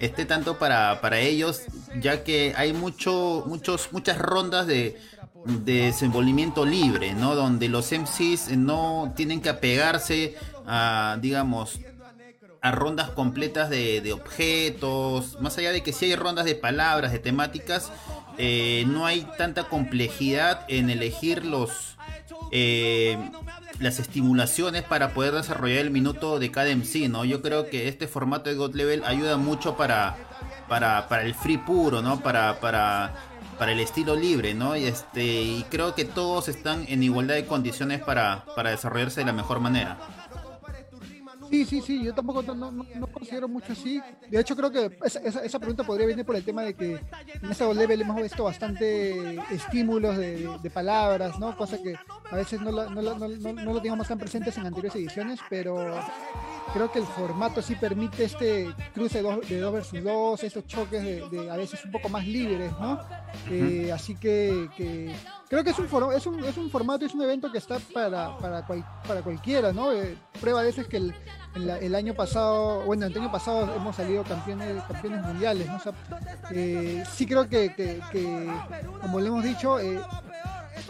esté 0.00 0.24
tanto 0.24 0.58
para, 0.58 1.00
para 1.00 1.18
ellos, 1.20 1.62
ya 2.00 2.24
que 2.24 2.54
hay 2.56 2.72
mucho, 2.72 3.44
muchos, 3.46 3.92
muchas 3.92 4.18
rondas 4.18 4.66
de, 4.66 5.00
desenvolvimiento 5.44 6.66
libre, 6.66 7.14
¿no? 7.14 7.34
Donde 7.34 7.68
los 7.68 7.92
MCs 7.92 8.56
no 8.56 9.12
tienen 9.16 9.40
que 9.40 9.48
apegarse 9.48 10.36
a, 10.66 11.16
digamos, 11.20 11.78
a 12.60 12.72
rondas 12.72 13.10
completas 13.10 13.70
de, 13.70 14.12
objetos, 14.12 15.40
más 15.40 15.56
allá 15.58 15.70
de 15.72 15.82
que 15.82 15.92
si 15.92 16.06
hay 16.06 16.16
rondas 16.16 16.44
de 16.44 16.54
palabras, 16.54 17.12
de 17.12 17.18
temáticas, 17.18 17.90
eh, 18.36 18.84
no 18.88 19.06
hay 19.06 19.26
tanta 19.36 19.64
complejidad 19.64 20.64
en 20.68 20.90
elegir 20.90 21.44
los, 21.44 21.96
eh, 22.50 23.16
las 23.80 23.98
estimulaciones 24.00 24.82
para 24.82 25.10
poder 25.10 25.34
desarrollar 25.34 25.78
el 25.78 25.90
minuto 25.90 26.38
de 26.38 26.50
cada 26.50 26.70
MC, 26.74 27.08
¿no? 27.08 27.24
Yo 27.24 27.42
creo 27.42 27.68
que 27.68 27.88
este 27.88 28.08
formato 28.08 28.50
de 28.50 28.56
God 28.56 28.74
Level 28.74 29.04
ayuda 29.04 29.36
mucho 29.36 29.76
para, 29.76 30.16
para, 30.68 31.22
el 31.22 31.34
free 31.34 31.58
puro, 31.58 32.02
¿no? 32.02 32.20
Para, 32.20 32.60
para, 32.60 33.14
para 33.58 33.72
el 33.72 33.80
estilo 33.80 34.16
libre, 34.16 34.54
¿no? 34.54 34.76
Y, 34.76 34.84
este, 34.84 35.24
y 35.24 35.64
creo 35.70 35.94
que 35.94 36.04
todos 36.04 36.48
están 36.48 36.84
en 36.88 37.02
igualdad 37.02 37.36
de 37.36 37.46
condiciones 37.46 38.00
para, 38.00 38.44
para 38.56 38.70
desarrollarse 38.70 39.20
de 39.20 39.26
la 39.26 39.32
mejor 39.32 39.60
manera. 39.60 39.98
Sí, 41.48 41.64
sí, 41.64 41.80
sí, 41.80 42.04
yo 42.04 42.14
tampoco 42.14 42.42
no, 42.42 42.70
no, 42.70 43.06
considero 43.06 43.48
mucho 43.48 43.72
así. 43.72 44.00
De 44.28 44.40
hecho, 44.40 44.54
creo 44.54 44.70
que 44.70 44.98
esa, 45.04 45.20
esa, 45.20 45.58
pregunta 45.58 45.82
podría 45.84 46.06
venir 46.06 46.24
por 46.24 46.36
el 46.36 46.44
tema 46.44 46.62
de 46.62 46.74
que 46.74 46.92
en 46.94 47.50
esta 47.50 47.72
level 47.72 48.02
hemos 48.02 48.20
visto 48.20 48.44
bastante 48.44 49.36
estímulos 49.50 50.16
de, 50.16 50.48
de, 50.62 50.70
palabras, 50.70 51.38
¿no? 51.38 51.56
Cosa 51.56 51.82
que 51.82 51.94
a 52.30 52.36
veces 52.36 52.60
no, 52.60 52.70
no, 52.70 53.02
no, 53.02 53.72
lo 53.72 53.80
teníamos 53.80 54.08
tan 54.08 54.18
presentes 54.18 54.56
en 54.58 54.66
anteriores 54.66 54.96
ediciones, 54.96 55.40
pero 55.48 55.98
creo 56.72 56.90
que 56.92 56.98
el 56.98 57.06
formato 57.06 57.62
sí 57.62 57.74
permite 57.74 58.24
este 58.24 58.68
cruce 58.92 59.22
de 59.22 59.60
dos 59.60 59.72
versus 59.72 60.04
dos, 60.04 60.44
estos 60.44 60.66
choques 60.66 61.02
de, 61.02 61.50
a 61.50 61.56
veces 61.56 61.84
un 61.84 61.92
poco 61.92 62.08
más 62.08 62.26
libres, 62.26 62.72
¿no? 62.78 63.00
Eh, 63.50 63.90
así 63.92 64.14
que, 64.16 64.68
creo 65.48 65.64
que 65.64 65.70
es 65.70 65.78
un, 65.78 65.86
es, 66.12 66.26
un, 66.26 66.44
es 66.44 66.56
un 66.56 66.70
formato, 66.70 67.04
es 67.04 67.14
un 67.14 67.22
evento 67.22 67.50
que 67.50 67.58
está 67.58 67.78
para, 67.92 68.36
para, 68.38 68.66
para 68.66 69.22
cualquiera, 69.22 69.72
¿no? 69.72 69.92
Eh, 69.92 70.16
prueba 70.40 70.62
de 70.62 70.70
eso 70.70 70.82
es 70.82 70.88
que 70.88 70.98
el, 70.98 71.14
el, 71.54 71.94
año 71.94 72.14
pasado, 72.14 72.82
bueno, 72.84 73.06
el 73.06 73.16
año 73.16 73.32
pasado 73.32 73.74
hemos 73.74 73.96
salido 73.96 74.22
campeones, 74.24 74.82
campeones 74.84 75.22
mundiales, 75.22 75.66
¿no? 75.66 75.78
Eh, 76.50 77.02
sí 77.14 77.26
creo 77.26 77.48
que, 77.48 77.74
que, 77.74 78.00
que, 78.12 78.48
como 79.00 79.20
le 79.20 79.28
hemos 79.28 79.44
dicho, 79.44 79.78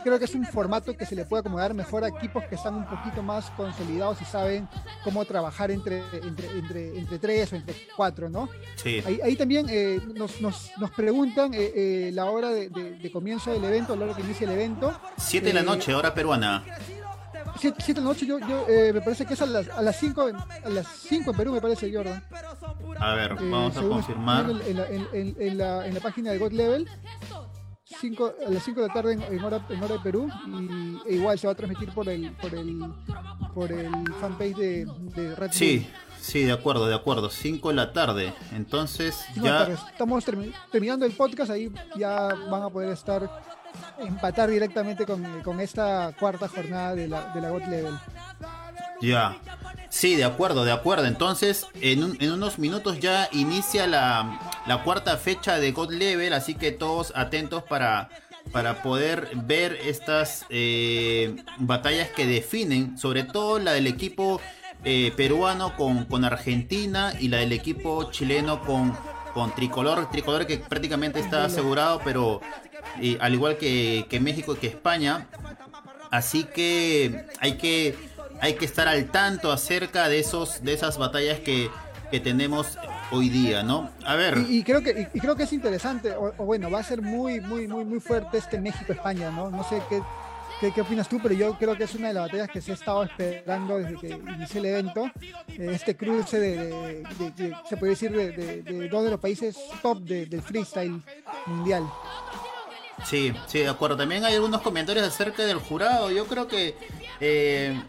creo 0.03 0.19
que 0.19 0.25
es 0.25 0.35
un 0.35 0.45
formato 0.47 0.97
que 0.97 1.07
se 1.07 1.15
le 1.15 1.25
puede 1.25 1.41
acomodar 1.41 1.75
mejor 1.75 2.05
a 2.05 2.09
equipos 2.09 2.45
que 2.45 2.55
están 2.55 2.75
un 2.75 2.87
poquito 2.87 3.23
más 3.23 3.51
consolidados 3.51 4.21
y 4.23 4.25
saben 4.25 4.69
cómo 5.05 5.25
trabajar 5.25 5.71
entre, 5.71 6.03
entre, 6.23 6.99
entre, 6.99 7.19
tres 7.19 7.53
o 7.53 7.57
entre 7.57 7.75
cuatro, 7.97 8.29
¿no? 8.29 8.49
Sí. 8.77 9.03
Ahí, 9.23 9.37
también 9.37 9.67
eh, 9.69 10.01
nos, 10.15 10.41
nos, 10.41 10.71
nos, 10.79 10.91
preguntan 10.91 11.55
eh, 11.55 11.73
eh, 11.75 12.11
la 12.13 12.27
hora 12.27 12.51
de, 12.51 13.11
comienzo 13.13 13.53
del 13.53 13.65
evento, 13.65 13.97
la 13.97 14.07
hora 14.07 14.15
que 14.15 14.23
inicia 14.23 14.47
el 14.47 14.53
evento. 14.53 14.99
Siete 15.17 15.49
de 15.49 15.55
la 15.55 15.63
noche, 15.63 15.95
hora 15.95 16.15
peruana. 16.15 16.65
Siete, 17.59 17.95
de 17.95 18.01
la 18.01 18.07
noche, 18.07 18.27
yo, 18.27 18.39
yo 18.39 18.67
me 18.69 19.01
parece 19.01 19.27
que 19.27 19.35
es 19.35 19.43
a 19.43 19.47
las, 19.47 19.69
a 19.69 19.83
las 19.83 19.99
cinco, 19.99 20.23
a 20.23 20.69
las 20.69 20.87
cinco 20.87 21.31
en 21.33 21.37
Perú, 21.37 21.53
me 21.53 21.61
parece, 21.61 21.93
Jordan. 21.93 22.23
A 23.01 23.15
ver, 23.15 23.35
vamos 23.35 23.77
a 23.77 23.83
confirmar. 23.83 24.47
En, 24.67 25.37
en, 25.39 25.59
la, 25.59 25.87
en 25.87 25.95
la 25.95 26.01
página 26.01 26.31
de 26.31 26.39
God 26.39 26.53
Level 26.53 26.89
a 27.91 28.51
las 28.51 28.63
5 28.65 28.81
de 28.81 28.89
la 28.89 28.93
tarde 28.93 29.13
en, 29.15 29.45
hora, 29.45 29.65
en 29.69 29.83
hora 29.83 29.95
de 29.95 30.01
Perú 30.01 30.31
y 30.47 31.11
e 31.11 31.17
igual 31.17 31.39
se 31.39 31.47
va 31.47 31.55
a 31.55 31.57
transmitir 31.57 31.91
por 31.93 32.09
el 32.09 32.33
por 32.33 32.55
el 32.55 32.81
por 33.55 33.73
el 33.73 33.91
fanpage 34.21 34.57
de, 34.57 34.87
de 35.15 35.35
Red 35.35 35.51
Sí, 35.53 35.87
sí, 36.21 36.45
de 36.45 36.53
acuerdo, 36.53 36.87
de 36.87 36.95
acuerdo. 36.95 37.31
5 37.31 37.69
de 37.71 37.75
la 37.75 37.93
tarde. 37.93 38.35
Entonces 38.53 39.25
ya 39.37 39.65
estamos 39.65 40.25
terminando 40.71 41.07
el 41.07 41.13
podcast, 41.13 41.51
ahí 41.51 41.73
ya 41.97 42.29
van 42.51 42.63
a 42.63 42.71
poder 42.71 42.91
estar 42.91 43.29
empatar 43.99 44.51
directamente 44.51 45.05
con, 45.07 45.43
con 45.43 45.61
esta 45.61 46.15
cuarta 46.19 46.49
jornada 46.49 46.95
de 46.95 47.09
la, 47.09 47.33
de 47.33 47.41
la 47.41 47.51
God 47.51 47.65
Level. 47.65 47.95
Ya. 49.01 49.37
Sí, 49.91 50.17
de 50.17 50.25
acuerdo, 50.25 50.65
de 50.65 50.73
acuerdo. 50.73 51.07
Entonces, 51.07 51.67
en, 51.81 52.17
en 52.21 52.33
unos 52.33 52.59
minutos 52.59 53.01
ya 53.01 53.29
inicia 53.33 53.87
la, 53.87 54.63
la, 54.67 54.83
cuarta 54.85 55.17
fecha 55.17 55.59
de 55.59 55.73
God 55.73 55.93
Level, 55.93 56.33
así 56.33 56.55
que 56.55 56.73
todos 56.73 57.13
atentos 57.17 57.63
para, 57.63 58.11
para 58.53 58.83
poder 58.83 59.31
ver 59.35 59.79
estas 59.85 60.45
eh, 60.51 61.37
batallas 61.59 62.11
que 62.11 62.27
definen, 62.27 62.99
sobre 62.99 63.25
todo 63.25 63.59
la 63.59 63.73
del 63.73 63.87
equipo 63.87 64.41
eh, 64.85 65.13
peruano 65.17 65.75
con, 65.77 66.05
con, 66.05 66.25
Argentina 66.25 67.15
y 67.19 67.29
la 67.29 67.39
del 67.39 67.53
equipo 67.53 68.11
chileno 68.11 68.63
con, 68.63 68.97
con 69.33 69.55
Tricolor, 69.55 70.11
Tricolor 70.11 70.47
que 70.47 70.59
prácticamente 70.59 71.19
está 71.19 71.45
asegurado, 71.47 72.01
pero 72.05 72.41
al 73.21 73.35
igual 73.35 73.57
que, 73.57 74.07
que 74.11 74.21
México 74.21 74.55
y 74.55 74.59
que 74.59 74.67
España. 74.67 75.29
Así 76.11 76.45
que 76.45 77.27
hay 77.41 77.59
que 77.59 78.08
hay 78.41 78.55
que 78.55 78.65
estar 78.65 78.89
al 78.89 79.11
tanto 79.11 79.53
acerca 79.53 80.09
de 80.09 80.19
esos 80.19 80.63
de 80.63 80.73
esas 80.73 80.99
batallas 80.99 81.41
que, 81.41 81.71
que 82.11 82.21
tenemos 82.21 82.79
hoy 83.11 83.29
día, 83.29 83.63
¿no? 83.63 83.91
A 84.05 84.15
ver. 84.15 84.39
Y, 84.49 84.63
creo 84.63 84.83
que 84.83 85.09
y, 85.13 85.21
creo 85.21 85.37
que 85.37 85.45
es 85.45 85.53
interesante 85.53 86.15
o, 86.15 86.33
bueno, 86.45 86.71
va 86.71 86.81
a 86.81 86.83
ser 86.83 87.03
muy 87.03 87.41
muy 87.41 87.67
muy 87.67 87.85
muy 87.85 88.01
fuerte 88.01 88.39
este 88.39 88.61
México 88.61 88.93
España, 88.93 89.31
¿no? 89.31 89.51
No 89.51 89.63
sé 89.65 89.83
qué 89.89 90.01
¿Qué, 90.61 90.81
opinas 90.81 91.09
tú? 91.09 91.21
Pero 91.23 91.35
yo 91.35 91.55
creo 91.57 91.77
que 91.77 91.85
es 91.85 91.95
una 91.95 92.09
de 92.09 92.15
las 92.15 92.25
batallas 92.25 92.49
que 92.49 92.61
se 92.61 92.73
ha 92.73 92.75
estado 92.75 93.05
esperando 93.05 93.79
desde 93.79 93.97
que 93.97 94.09
inició 94.09 94.61
el 94.61 94.67
evento. 94.67 95.05
Eh, 95.47 95.71
este 95.73 95.97
cruce 95.97 96.41
de, 96.41 97.05
se 97.69 97.77
puede 97.77 97.91
decir, 97.91 98.11
de, 98.11 98.89
dos 98.89 99.05
de 99.05 99.11
los 99.11 99.21
países 99.21 99.57
top 99.83 100.01
del 100.01 100.43
freestyle 100.43 101.01
mundial. 101.47 101.89
Sí, 103.05 103.33
sí, 103.47 103.61
de 103.61 103.69
acuerdo. 103.69 103.97
También 103.97 104.25
hay 104.25 104.35
algunos 104.35 104.63
comentarios 104.63 105.07
acerca 105.07 105.45
del 105.45 105.59
jurado. 105.59 106.11
Yo 106.11 106.27
creo 106.27 106.49
que 106.49 106.77
eh, 107.21 107.81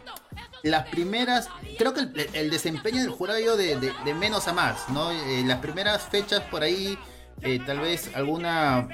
las 0.62 0.88
primeras, 0.88 1.48
creo 1.78 1.94
que 1.94 2.28
el, 2.32 2.50
desempeño 2.50 3.00
del 3.00 3.10
jurado 3.10 3.38
ido 3.40 3.56
de, 3.56 3.92
menos 4.14 4.48
a 4.48 4.52
más, 4.52 4.88
¿no? 4.88 5.10
Eh, 5.10 5.42
las 5.46 5.58
primeras 5.58 6.02
fechas 6.02 6.40
por 6.50 6.62
ahí, 6.62 6.98
eh, 7.42 7.60
tal 7.64 7.80
vez 7.80 8.10
alguna 8.14 8.88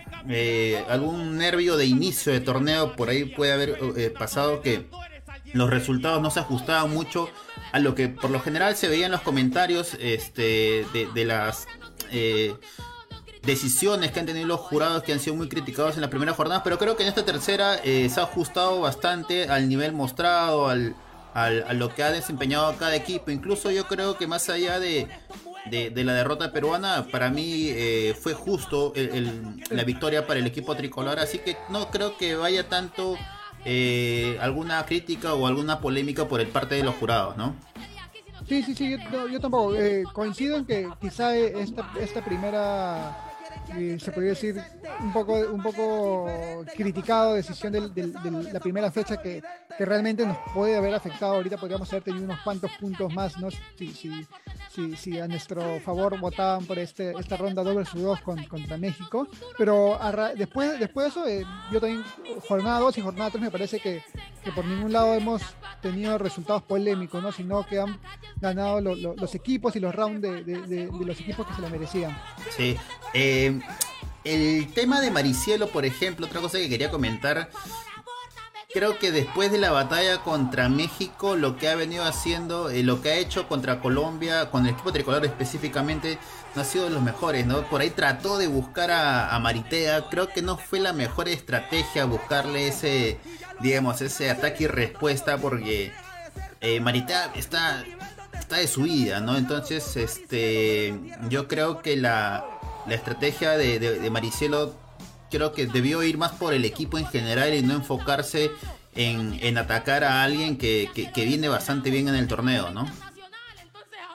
algún 0.88 1.36
nervio 1.36 1.76
de 1.76 1.86
inicio 1.86 2.32
de 2.32 2.40
torneo 2.40 2.96
por 2.96 3.08
ahí 3.08 3.24
puede 3.24 3.52
haber 3.52 4.12
pasado 4.12 4.60
que 4.60 4.88
los 5.52 5.70
resultados 5.70 6.20
no 6.20 6.30
se 6.30 6.40
ajustaban 6.40 6.90
mucho 6.90 7.28
a 7.72 7.78
lo 7.78 7.94
que 7.94 8.08
por 8.08 8.30
lo 8.30 8.40
general 8.40 8.76
se 8.76 8.88
veía 8.88 9.06
en 9.06 9.12
los 9.12 9.20
comentarios 9.20 9.96
este, 10.00 10.84
de, 10.92 11.08
de 11.14 11.24
las 11.24 11.66
decisiones 13.46 14.10
que 14.10 14.20
han 14.20 14.26
tenido 14.26 14.46
los 14.46 14.60
jurados 14.60 15.02
que 15.04 15.12
han 15.12 15.20
sido 15.20 15.36
muy 15.36 15.48
criticados 15.48 15.94
en 15.94 16.02
la 16.02 16.10
primera 16.10 16.34
jornada, 16.34 16.62
pero 16.62 16.78
creo 16.78 16.96
que 16.96 17.04
en 17.04 17.08
esta 17.08 17.24
tercera 17.24 17.76
eh, 17.76 18.08
se 18.10 18.20
ha 18.20 18.24
ajustado 18.24 18.80
bastante 18.80 19.48
al 19.48 19.68
nivel 19.68 19.92
mostrado, 19.92 20.68
al, 20.68 20.96
a 21.32 21.72
lo 21.72 21.94
que 21.94 22.02
ha 22.02 22.10
desempeñado 22.10 22.74
cada 22.76 22.96
equipo. 22.96 23.30
Incluso 23.30 23.70
yo 23.70 23.86
creo 23.86 24.18
que 24.18 24.26
más 24.26 24.48
allá 24.48 24.80
de, 24.80 25.06
de, 25.70 26.04
la 26.04 26.14
derrota 26.14 26.52
peruana, 26.52 27.06
para 27.10 27.30
mí 27.30 27.68
eh, 27.68 28.16
fue 28.20 28.34
justo 28.34 28.92
la 29.70 29.84
victoria 29.84 30.26
para 30.26 30.40
el 30.40 30.46
equipo 30.46 30.74
tricolor, 30.74 31.18
así 31.18 31.38
que 31.38 31.56
no 31.68 31.90
creo 31.90 32.16
que 32.16 32.34
vaya 32.34 32.68
tanto 32.68 33.16
eh, 33.64 34.38
alguna 34.40 34.84
crítica 34.86 35.34
o 35.34 35.46
alguna 35.46 35.80
polémica 35.80 36.26
por 36.26 36.40
el 36.40 36.48
parte 36.48 36.74
de 36.74 36.84
los 36.84 36.94
jurados, 36.96 37.36
¿no? 37.36 37.54
Sí, 38.48 38.62
sí, 38.62 38.74
sí, 38.74 38.96
yo, 39.30 39.40
tampoco. 39.40 39.74
coincido 40.12 40.56
en 40.56 40.64
que 40.66 40.88
quizá 41.00 41.36
esta, 41.36 41.90
esta 42.00 42.24
primera 42.24 43.25
se 43.98 44.12
podría 44.12 44.30
decir, 44.30 44.62
un 45.00 45.12
poco, 45.12 45.34
un 45.34 45.62
poco 45.62 46.64
criticado 46.76 47.34
decisión 47.34 47.72
de 47.72 48.50
la 48.52 48.60
primera 48.60 48.90
fecha 48.90 49.16
que, 49.20 49.42
que, 49.76 49.84
realmente 49.84 50.26
nos 50.26 50.38
puede 50.54 50.76
haber 50.76 50.94
afectado. 50.94 51.34
Ahorita 51.34 51.56
podríamos 51.56 51.90
haber 51.92 52.04
tenido 52.04 52.24
unos 52.24 52.40
cuantos 52.40 52.70
puntos 52.80 53.12
más, 53.12 53.36
¿no? 53.38 53.48
Si, 53.50 53.92
si, 53.92 54.96
si, 54.96 55.18
a 55.18 55.26
nuestro 55.26 55.80
favor 55.80 56.18
votaban 56.18 56.64
por 56.66 56.78
este, 56.78 57.12
esta 57.18 57.36
ronda 57.36 57.62
2 57.62 57.76
versus 57.76 58.02
2 58.02 58.20
contra 58.20 58.76
México. 58.76 59.28
Pero 59.58 59.98
después, 60.36 60.78
después 60.78 61.06
de 61.06 61.10
eso, 61.10 61.28
eh, 61.28 61.46
yo 61.72 61.80
también, 61.80 62.04
jornada 62.48 62.80
2 62.80 62.98
y 62.98 63.00
jornada 63.00 63.30
3 63.30 63.42
me 63.42 63.50
parece 63.50 63.80
que, 63.80 64.02
que, 64.44 64.52
por 64.52 64.64
ningún 64.64 64.92
lado 64.92 65.14
hemos 65.14 65.42
tenido 65.80 66.18
resultados 66.18 66.62
polémicos, 66.62 67.22
¿no? 67.22 67.32
Sino 67.32 67.66
que 67.66 67.78
han 67.80 67.98
ganado 68.40 68.80
los 68.80 69.34
equipos 69.34 69.76
y 69.76 69.80
los 69.80 69.94
rounds 69.94 70.22
de, 70.22 70.44
de, 70.44 70.90
los 71.04 71.20
equipos 71.20 71.46
que 71.46 71.54
se 71.54 71.60
lo 71.60 71.70
merecían. 71.70 72.16
Sí. 72.56 72.76
Eh, 73.14 73.55
el 74.26 74.72
tema 74.72 75.00
de 75.00 75.10
Maricielo, 75.10 75.68
por 75.68 75.84
ejemplo, 75.84 76.26
otra 76.26 76.40
cosa 76.40 76.58
que 76.58 76.68
quería 76.68 76.90
comentar. 76.90 77.48
Creo 78.72 78.98
que 78.98 79.12
después 79.12 79.52
de 79.52 79.58
la 79.58 79.70
batalla 79.70 80.18
contra 80.18 80.68
México, 80.68 81.36
lo 81.36 81.56
que 81.56 81.68
ha 81.68 81.76
venido 81.76 82.04
haciendo, 82.04 82.68
eh, 82.68 82.82
lo 82.82 83.00
que 83.00 83.10
ha 83.10 83.14
hecho 83.14 83.48
contra 83.48 83.80
Colombia, 83.80 84.50
con 84.50 84.66
el 84.66 84.72
equipo 84.74 84.92
tricolor 84.92 85.24
específicamente, 85.24 86.18
no 86.54 86.62
ha 86.62 86.64
sido 86.64 86.84
de 86.84 86.90
los 86.90 87.02
mejores, 87.02 87.46
¿no? 87.46 87.62
Por 87.70 87.80
ahí 87.80 87.90
trató 87.90 88.36
de 88.36 88.48
buscar 88.48 88.90
a, 88.90 89.38
Maritea, 89.38 90.08
creo 90.10 90.28
que 90.28 90.42
no 90.42 90.58
fue 90.58 90.80
la 90.80 90.92
mejor 90.92 91.28
estrategia 91.28 92.04
buscarle 92.04 92.68
ese, 92.68 93.18
digamos, 93.60 94.00
ese 94.02 94.28
ataque 94.28 94.64
y 94.64 94.66
respuesta, 94.66 95.38
porque 95.38 95.92
eh, 96.60 96.80
Maritea 96.80 97.32
está, 97.34 97.84
está 98.38 98.56
de 98.56 98.66
su 98.66 98.82
vida, 98.82 99.20
¿no? 99.20 99.36
Entonces, 99.36 99.96
este, 99.96 100.98
yo 101.30 101.46
creo 101.48 101.80
que 101.80 101.96
la, 101.96 102.55
la 102.86 102.94
estrategia 102.94 103.52
de, 103.52 103.78
de, 103.78 104.10
Maricelo 104.10 104.74
creo 105.30 105.52
que 105.52 105.66
debió 105.66 106.02
ir 106.02 106.18
más 106.18 106.32
por 106.32 106.54
el 106.54 106.64
equipo 106.64 106.98
en 106.98 107.06
general 107.06 107.54
y 107.54 107.62
no 107.62 107.74
enfocarse 107.74 108.50
en, 108.94 109.58
atacar 109.58 110.04
a 110.04 110.22
alguien 110.22 110.56
que, 110.56 110.90
viene 111.14 111.48
bastante 111.48 111.90
bien 111.90 112.08
en 112.08 112.14
el 112.14 112.26
torneo, 112.26 112.70
¿no? 112.70 112.86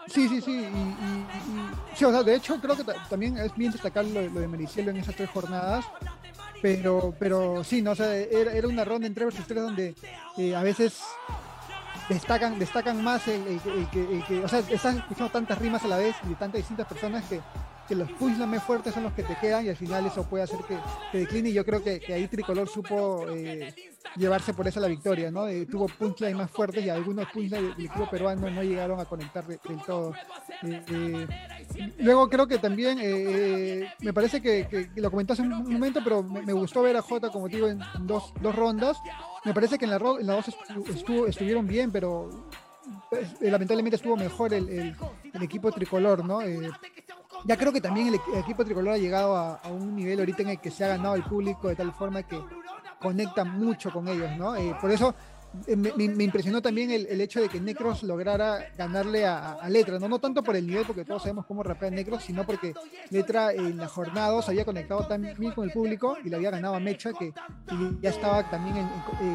Sí, 0.07 0.27
sí, 0.27 0.41
sí. 0.41 0.65
sí 1.95 2.05
o 2.05 2.11
sea, 2.11 2.23
de 2.23 2.35
hecho, 2.35 2.59
creo 2.59 2.75
que 2.75 2.83
también 3.09 3.37
es 3.37 3.55
bien 3.55 3.71
destacar 3.71 4.03
lo, 4.05 4.21
de 4.21 4.47
Maricielo 4.47 4.91
en 4.91 4.97
esas 4.97 5.15
tres 5.15 5.29
jornadas. 5.29 5.85
Pero, 6.61 7.15
pero 7.17 7.63
sí, 7.63 7.81
no, 7.81 7.91
o 7.91 7.95
sea, 7.95 8.13
era, 8.15 8.67
una 8.67 8.85
ronda 8.85 9.07
en 9.07 9.15
3 9.15 9.25
versus 9.25 9.47
3 9.47 9.63
donde 9.63 9.95
eh, 10.37 10.55
a 10.55 10.61
veces 10.61 11.01
destacan, 12.07 12.59
destacan 12.59 13.03
más 13.03 13.27
el, 13.27 13.59
que, 13.91 14.41
o 14.43 14.47
sea, 14.47 14.59
están 14.59 14.99
escuchando 14.99 15.31
tantas 15.31 15.57
rimas 15.57 15.83
a 15.83 15.87
la 15.87 15.97
vez 15.97 16.15
y 16.23 16.29
de 16.29 16.35
tantas 16.35 16.59
distintas 16.59 16.85
personas 16.87 17.23
que 17.25 17.41
que 17.91 17.95
los 17.98 18.48
más 18.48 18.63
fuertes 18.63 18.93
son 18.93 19.03
los 19.03 19.12
que 19.12 19.24
te 19.24 19.36
quedan 19.36 19.65
y 19.65 19.69
al 19.69 19.75
final 19.75 20.05
eso 20.05 20.24
puede 20.24 20.45
hacer 20.45 20.60
que, 20.65 20.77
te 21.12 21.17
decline 21.17 21.50
y 21.50 21.53
yo 21.53 21.65
creo 21.65 21.83
que, 21.83 22.01
ahí 22.13 22.25
Tricolor 22.25 22.69
supo 22.69 23.25
eh, 23.29 23.74
llevarse 24.15 24.53
por 24.53 24.65
eso 24.65 24.79
la 24.79 24.88
victoria, 24.88 25.29
¿no? 25.29 25.45
Eh, 25.45 25.65
tuvo 25.65 25.88
punchlines 25.88 26.38
más 26.38 26.50
fuertes 26.50 26.86
y 26.86 26.89
algunos 26.89 27.25
punchlines 27.25 27.75
del 27.75 27.86
equipo 27.86 28.10
peruano 28.10 28.50
no 28.50 28.63
llegaron 28.63 28.98
a 28.98 29.03
conectar 29.03 29.45
del 29.45 29.60
todo. 29.86 30.13
Eh, 30.63 31.27
luego 31.98 32.29
creo 32.29 32.48
que 32.48 32.60
también, 32.60 32.98
me 34.00 34.13
parece 34.13 34.41
que, 34.41 34.89
lo 34.95 35.12
comentó 35.12 35.33
hace 35.33 35.41
un 35.41 35.50
momento, 35.50 36.00
pero 36.01 36.24
me, 36.24 36.53
gustó 36.53 36.83
ver 36.83 36.95
a 36.95 37.01
Jota, 37.01 37.29
como 37.29 37.50
digo, 37.50 37.67
en 37.67 37.81
dos, 38.07 38.33
dos 38.39 38.55
rondas. 38.55 38.98
Me 39.43 39.53
parece 39.53 39.77
que 39.77 39.83
en 39.83 39.91
la, 39.91 39.98
en 39.98 40.27
la 40.27 40.36
dos 40.36 40.45
estuvo, 40.95 41.27
estuvieron 41.27 41.67
bien, 41.67 41.91
pero 41.91 42.29
pues, 43.10 43.27
lamentablemente 43.41 43.98
estuvo 43.98 44.15
mejor 44.15 44.53
el, 44.53 44.95
equipo 45.41 45.74
tricolor, 45.74 46.24
¿no? 46.24 46.39
Ya 47.45 47.57
creo 47.57 47.71
que 47.71 47.81
también 47.81 48.07
el, 48.07 48.19
equipo 48.39 48.63
tricolor 48.63 48.93
ha 48.93 48.98
llegado 48.98 49.36
a, 49.36 49.60
un 49.69 49.95
nivel 49.95 50.19
ahorita 50.19 50.43
en 50.43 50.50
el 50.50 50.60
que 50.60 50.71
se 50.71 50.86
ha 50.86 50.89
ganado 50.89 51.15
el 51.15 51.24
público 51.24 51.67
de 51.67 51.75
tal 51.75 51.91
forma 51.93 52.24
que 52.24 52.39
conecta 53.00 53.43
mucho 53.43 53.91
con 53.91 54.07
ellos, 54.07 54.29
¿no? 54.38 54.55
Eh, 54.55 54.75
por 54.79 54.91
eso 54.91 55.15
eh, 55.67 55.75
me, 55.75 56.24
impresionó 56.24 56.62
también 56.62 56.91
el, 56.91 57.20
hecho 57.20 57.41
de 57.41 57.50
que 57.50 57.60
Necros 57.60 58.03
lograra 58.03 58.67
ganarle 58.77 59.25
a, 59.25 59.58
Letra, 59.70 60.00
¿no? 60.00 60.08
no 60.08 60.20
tanto 60.20 60.43
por 60.43 60.55
el 60.55 60.65
nivel, 60.65 60.86
porque 60.86 61.03
todos 61.03 61.24
sabemos 61.24 61.46
cómo 61.46 61.62
rapea 61.62 61.89
Necros, 61.89 62.24
sino 62.24 62.46
porque 62.46 62.74
Letra 63.10 63.51
en 63.53 63.77
la 63.77 63.88
jornada 63.88 64.41
se 64.41 64.51
había 64.51 64.63
conectado 64.63 65.05
también 65.08 65.51
con 65.51 65.65
el 65.65 65.72
público 65.72 66.17
y 66.24 66.29
le 66.29 66.38
había 66.38 66.51
ganado 66.51 66.75
a 66.75 66.79
Mecha, 66.79 67.12
que 67.13 67.34
ya 68.01 68.10
estaba 68.10 68.50
también 68.50 68.77
eh, 68.77 68.88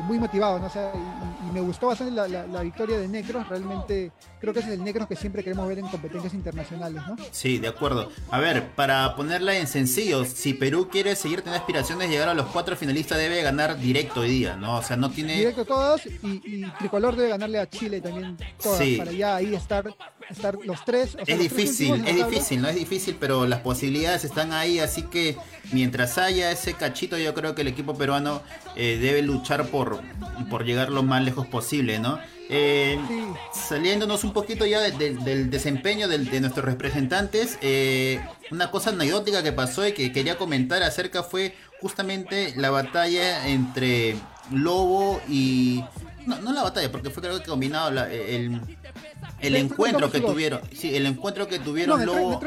muy 0.04 0.18
motivado, 0.18 0.58
¿no? 0.58 0.66
y, 0.66 1.52
me 1.52 1.60
gustó 1.60 1.88
bastante 1.88 2.14
la, 2.14 2.62
victoria 2.62 2.98
de 2.98 3.08
Necros, 3.08 3.48
realmente 3.48 4.12
creo 4.40 4.52
que 4.52 4.60
es 4.60 4.66
el 4.68 4.82
Necros 4.82 5.08
que 5.08 5.16
siempre 5.16 5.44
queremos 5.44 5.68
ver 5.68 5.78
en 5.78 5.86
competencias 5.86 6.34
internacionales, 6.34 7.02
¿no? 7.06 7.16
Sí, 7.30 7.58
de 7.58 7.68
acuerdo. 7.68 8.10
A 8.30 8.40
ver, 8.40 8.70
para 8.74 9.14
ponerla 9.16 9.56
en 9.56 9.66
sencillo, 9.66 10.24
si 10.24 10.54
Perú 10.54 10.88
quiere 10.90 11.14
seguir 11.14 11.40
teniendo 11.40 11.60
aspiraciones 11.60 12.08
de 12.08 12.14
llegar 12.14 12.28
a 12.28 12.34
los 12.34 12.46
cuatro 12.46 12.76
finalistas, 12.76 13.18
debe 13.18 13.42
ganar 13.42 13.78
directo 13.78 14.20
hoy 14.20 14.30
día, 14.30 14.56
¿no? 14.56 14.78
O 14.78 14.82
sea, 14.82 14.96
no 14.96 15.10
tiene... 15.10 15.36
Directo 15.36 15.64
todas 15.64 16.05
y, 16.22 16.62
Tricolor 16.78 17.16
debe 17.16 17.30
ganarle 17.30 17.58
a 17.58 17.68
Chile 17.68 18.00
también 18.00 18.36
para 18.98 19.12
ya 19.12 19.36
ahí 19.36 19.54
estar, 19.54 19.94
estar 20.28 20.56
los 20.64 20.84
tres. 20.84 21.16
es 21.26 21.38
difícil, 21.38 22.04
es 22.06 22.16
difícil, 22.16 22.62
no 22.62 22.68
es 22.68 22.74
difícil, 22.74 23.16
pero 23.18 23.46
las 23.46 23.60
posibilidades 23.60 24.24
están 24.24 24.52
ahí, 24.52 24.78
así 24.78 25.02
que 25.02 25.36
mientras 25.72 26.18
haya 26.18 26.50
ese 26.50 26.74
cachito, 26.74 27.18
yo 27.18 27.34
creo 27.34 27.54
que 27.54 27.62
el 27.62 27.68
equipo 27.68 27.94
peruano 27.94 28.42
eh, 28.76 28.98
debe 29.00 29.22
luchar 29.22 29.66
por, 29.68 30.00
por 30.50 30.64
llegar 30.64 30.90
lo 30.90 31.02
más 31.02 31.22
lejos 31.22 31.46
posible, 31.46 31.98
¿no? 31.98 32.18
Eh, 32.48 32.96
saliéndonos 33.52 34.22
un 34.22 34.32
poquito 34.32 34.66
ya 34.66 34.80
del 34.80 35.50
desempeño 35.50 36.06
de 36.06 36.40
nuestros 36.40 36.64
representantes, 36.64 37.58
eh, 37.60 38.20
una 38.52 38.70
cosa 38.70 38.90
anecdótica 38.90 39.42
que 39.42 39.52
pasó 39.52 39.86
y 39.86 39.92
que 39.92 40.12
quería 40.12 40.38
comentar 40.38 40.82
acerca 40.82 41.24
fue 41.24 41.56
justamente 41.80 42.54
la 42.56 42.70
batalla 42.70 43.48
entre 43.48 44.16
Lobo 44.50 45.20
y 45.28 45.84
no, 46.26 46.38
no 46.40 46.52
la 46.52 46.62
batalla, 46.62 46.90
porque 46.90 47.10
fue 47.10 47.22
creo 47.22 47.38
que 47.38 47.48
combinado 47.48 47.88
el, 48.06 48.60
el 49.40 49.56
encuentro 49.56 50.10
que 50.10 50.20
tuvieron. 50.20 50.60
Sí, 50.74 50.94
el 50.94 51.06
encuentro 51.06 51.46
que 51.46 51.58
tuvieron 51.58 52.04
Lobo. 52.04 52.40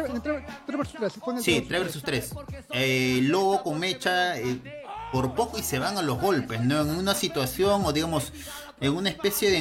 sí, 1.42 1.66
3 1.68 1.82
versus 1.82 2.04
3. 2.04 2.34
Eh, 2.72 3.20
Lobo 3.24 3.64
con 3.64 3.80
Mecha. 3.80 4.38
Eh, 4.38 4.60
por 5.12 5.34
poco 5.34 5.58
y 5.58 5.64
se 5.64 5.80
van 5.80 5.98
a 5.98 6.02
los 6.02 6.20
golpes, 6.20 6.62
¿no? 6.62 6.82
En 6.82 6.90
una 6.90 7.16
situación 7.16 7.82
o 7.84 7.92
digamos 7.92 8.32
en 8.82 8.96
una 8.96 9.10
especie 9.10 9.52
de, 9.52 9.58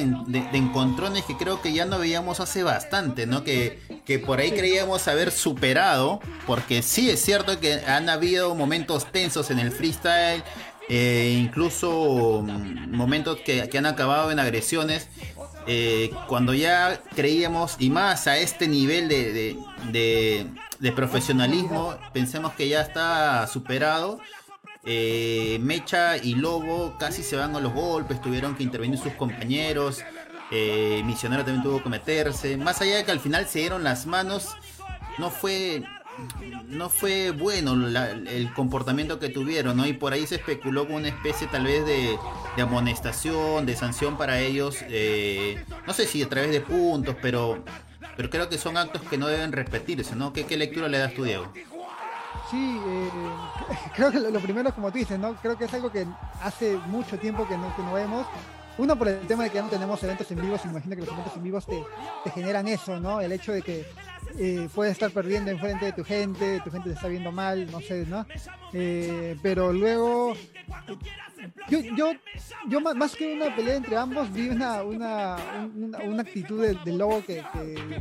encontrones 0.53 1.25
que 1.25 1.35
creo 1.35 1.61
que 1.61 1.73
ya 1.73 1.85
no 1.85 1.99
veíamos 1.99 2.39
hace 2.39 2.63
bastante, 2.63 3.25
¿no? 3.27 3.43
Que, 3.43 3.79
que 4.05 4.17
por 4.17 4.39
ahí 4.39 4.51
creíamos 4.51 5.07
haber 5.09 5.31
superado, 5.31 6.21
porque 6.47 6.81
sí 6.81 7.09
es 7.09 7.21
cierto 7.21 7.59
que 7.59 7.73
han 7.85 8.07
habido 8.07 8.55
momentos 8.55 9.11
tensos 9.11 9.51
en 9.51 9.59
el 9.59 9.71
freestyle, 9.71 10.43
eh, 10.89 11.37
incluso 11.39 12.43
momentos 12.87 13.37
que, 13.41 13.69
han 13.77 13.85
acabado 13.85 14.31
en 14.31 14.39
agresiones. 14.39 15.07
Eh, 15.67 16.09
cuando 16.27 16.53
ya 16.53 16.99
creíamos, 17.15 17.75
y 17.79 17.91
más 17.91 18.25
a 18.27 18.37
este 18.37 18.67
nivel 18.67 19.07
de, 19.07 19.55
de 20.79 20.91
profesionalismo, 20.91 21.95
pensemos 22.11 22.53
que 22.53 22.67
ya 22.67 22.81
está 22.81 23.45
superado 23.47 24.19
eh, 24.85 25.59
Mecha 25.61 26.17
y 26.17 26.35
Lobo 26.35 26.95
casi 26.97 27.21
se 27.21 27.35
van 27.35 27.55
a 27.55 27.59
los 27.59 27.73
golpes, 27.73 28.21
tuvieron 28.21 28.55
que 28.55 28.63
intervenir 28.63 28.97
sus 28.97 29.13
compañeros. 29.13 30.03
Misionero 30.51 31.45
también 31.45 31.61
tuvo 31.61 31.83
que 31.83 31.89
meterse. 31.89 32.57
Más 32.57 32.81
allá 32.81 32.97
de 32.97 33.05
que 33.05 33.11
al 33.11 33.19
final 33.19 33.45
se 33.45 33.59
dieron 33.59 33.83
las 33.83 34.07
manos, 34.07 34.57
no 35.19 35.29
fue 35.29 35.83
no 36.67 36.89
fue 36.89 37.31
bueno 37.31 37.73
el 37.73 38.53
comportamiento 38.53 39.19
que 39.19 39.29
tuvieron, 39.29 39.77
¿no? 39.77 39.85
Y 39.85 39.93
por 39.93 40.13
ahí 40.13 40.25
se 40.27 40.35
especuló 40.35 40.85
con 40.87 40.97
una 40.97 41.07
especie 41.07 41.47
tal 41.47 41.65
vez 41.65 41.85
de, 41.85 42.17
amonestación, 42.61 43.65
de 43.65 43.75
sanción 43.75 44.17
para 44.17 44.39
ellos, 44.39 44.77
eh, 44.89 45.63
no 45.87 45.93
sé 45.93 46.05
si 46.05 46.21
a 46.21 46.29
través 46.29 46.51
de 46.51 46.61
puntos, 46.61 47.15
pero, 47.21 47.63
pero 48.17 48.29
creo 48.29 48.49
que 48.49 48.57
son 48.57 48.77
actos 48.77 49.01
que 49.03 49.17
no 49.17 49.27
deben 49.27 49.51
repetirse, 49.51 50.15
¿no? 50.15 50.33
¿Qué, 50.33 50.57
lectura 50.57 50.87
le 50.87 50.97
das 50.97 51.13
tú, 51.13 51.23
Diego? 51.23 51.51
Sí, 52.51 52.79
eh, 52.85 53.09
creo 53.95 54.11
que 54.11 54.19
lo, 54.19 54.39
primero 54.39 54.73
como 54.73 54.91
tú 54.91 54.97
dices, 54.97 55.17
¿no? 55.17 55.35
Creo 55.35 55.57
que 55.57 55.65
es 55.65 55.73
algo 55.73 55.91
que 55.91 56.05
hace 56.41 56.77
mucho 56.87 57.17
tiempo 57.17 57.47
que 57.47 57.57
no, 57.57 57.73
que 57.75 57.81
vemos. 57.93 58.27
Uno 58.77 58.95
por 58.95 59.09
el 59.09 59.19
tema 59.27 59.43
de 59.43 59.49
que 59.49 59.61
no 59.61 59.67
tenemos 59.67 60.01
eventos 60.03 60.31
en 60.31 60.41
vivo, 60.41 60.57
se 60.57 60.69
imagina 60.69 60.95
que 60.95 61.01
los 61.01 61.11
eventos 61.11 61.35
en 61.35 61.43
vivo 61.43 61.59
te, 61.59 61.83
te 62.23 62.31
generan 62.31 62.67
eso, 62.67 62.99
¿no? 62.99 63.19
El 63.19 63.33
hecho 63.33 63.51
de 63.51 63.61
que 63.61 63.85
eh, 64.37 64.69
puedes 64.73 64.93
estar 64.93 65.11
perdiendo 65.11 65.51
enfrente 65.51 65.85
de 65.85 65.91
tu 65.91 66.03
gente, 66.03 66.61
tu 66.63 66.71
gente 66.71 66.89
te 66.89 66.95
está 66.95 67.07
viendo 67.07 67.31
mal, 67.31 67.69
no 67.71 67.81
sé, 67.81 68.05
¿no? 68.05 68.25
Eh, 68.73 69.37
pero 69.41 69.73
luego, 69.73 70.33
yo, 71.69 71.79
yo, 71.95 72.11
yo 72.67 72.81
más 72.81 73.15
que 73.15 73.33
una 73.33 73.55
pelea 73.55 73.75
entre 73.75 73.97
ambos, 73.97 74.31
vi 74.31 74.49
una, 74.49 74.83
una, 74.83 75.37
una, 75.73 76.21
actitud 76.21 76.65
del, 76.65 76.97
lobo 76.97 77.23
que, 77.25 77.43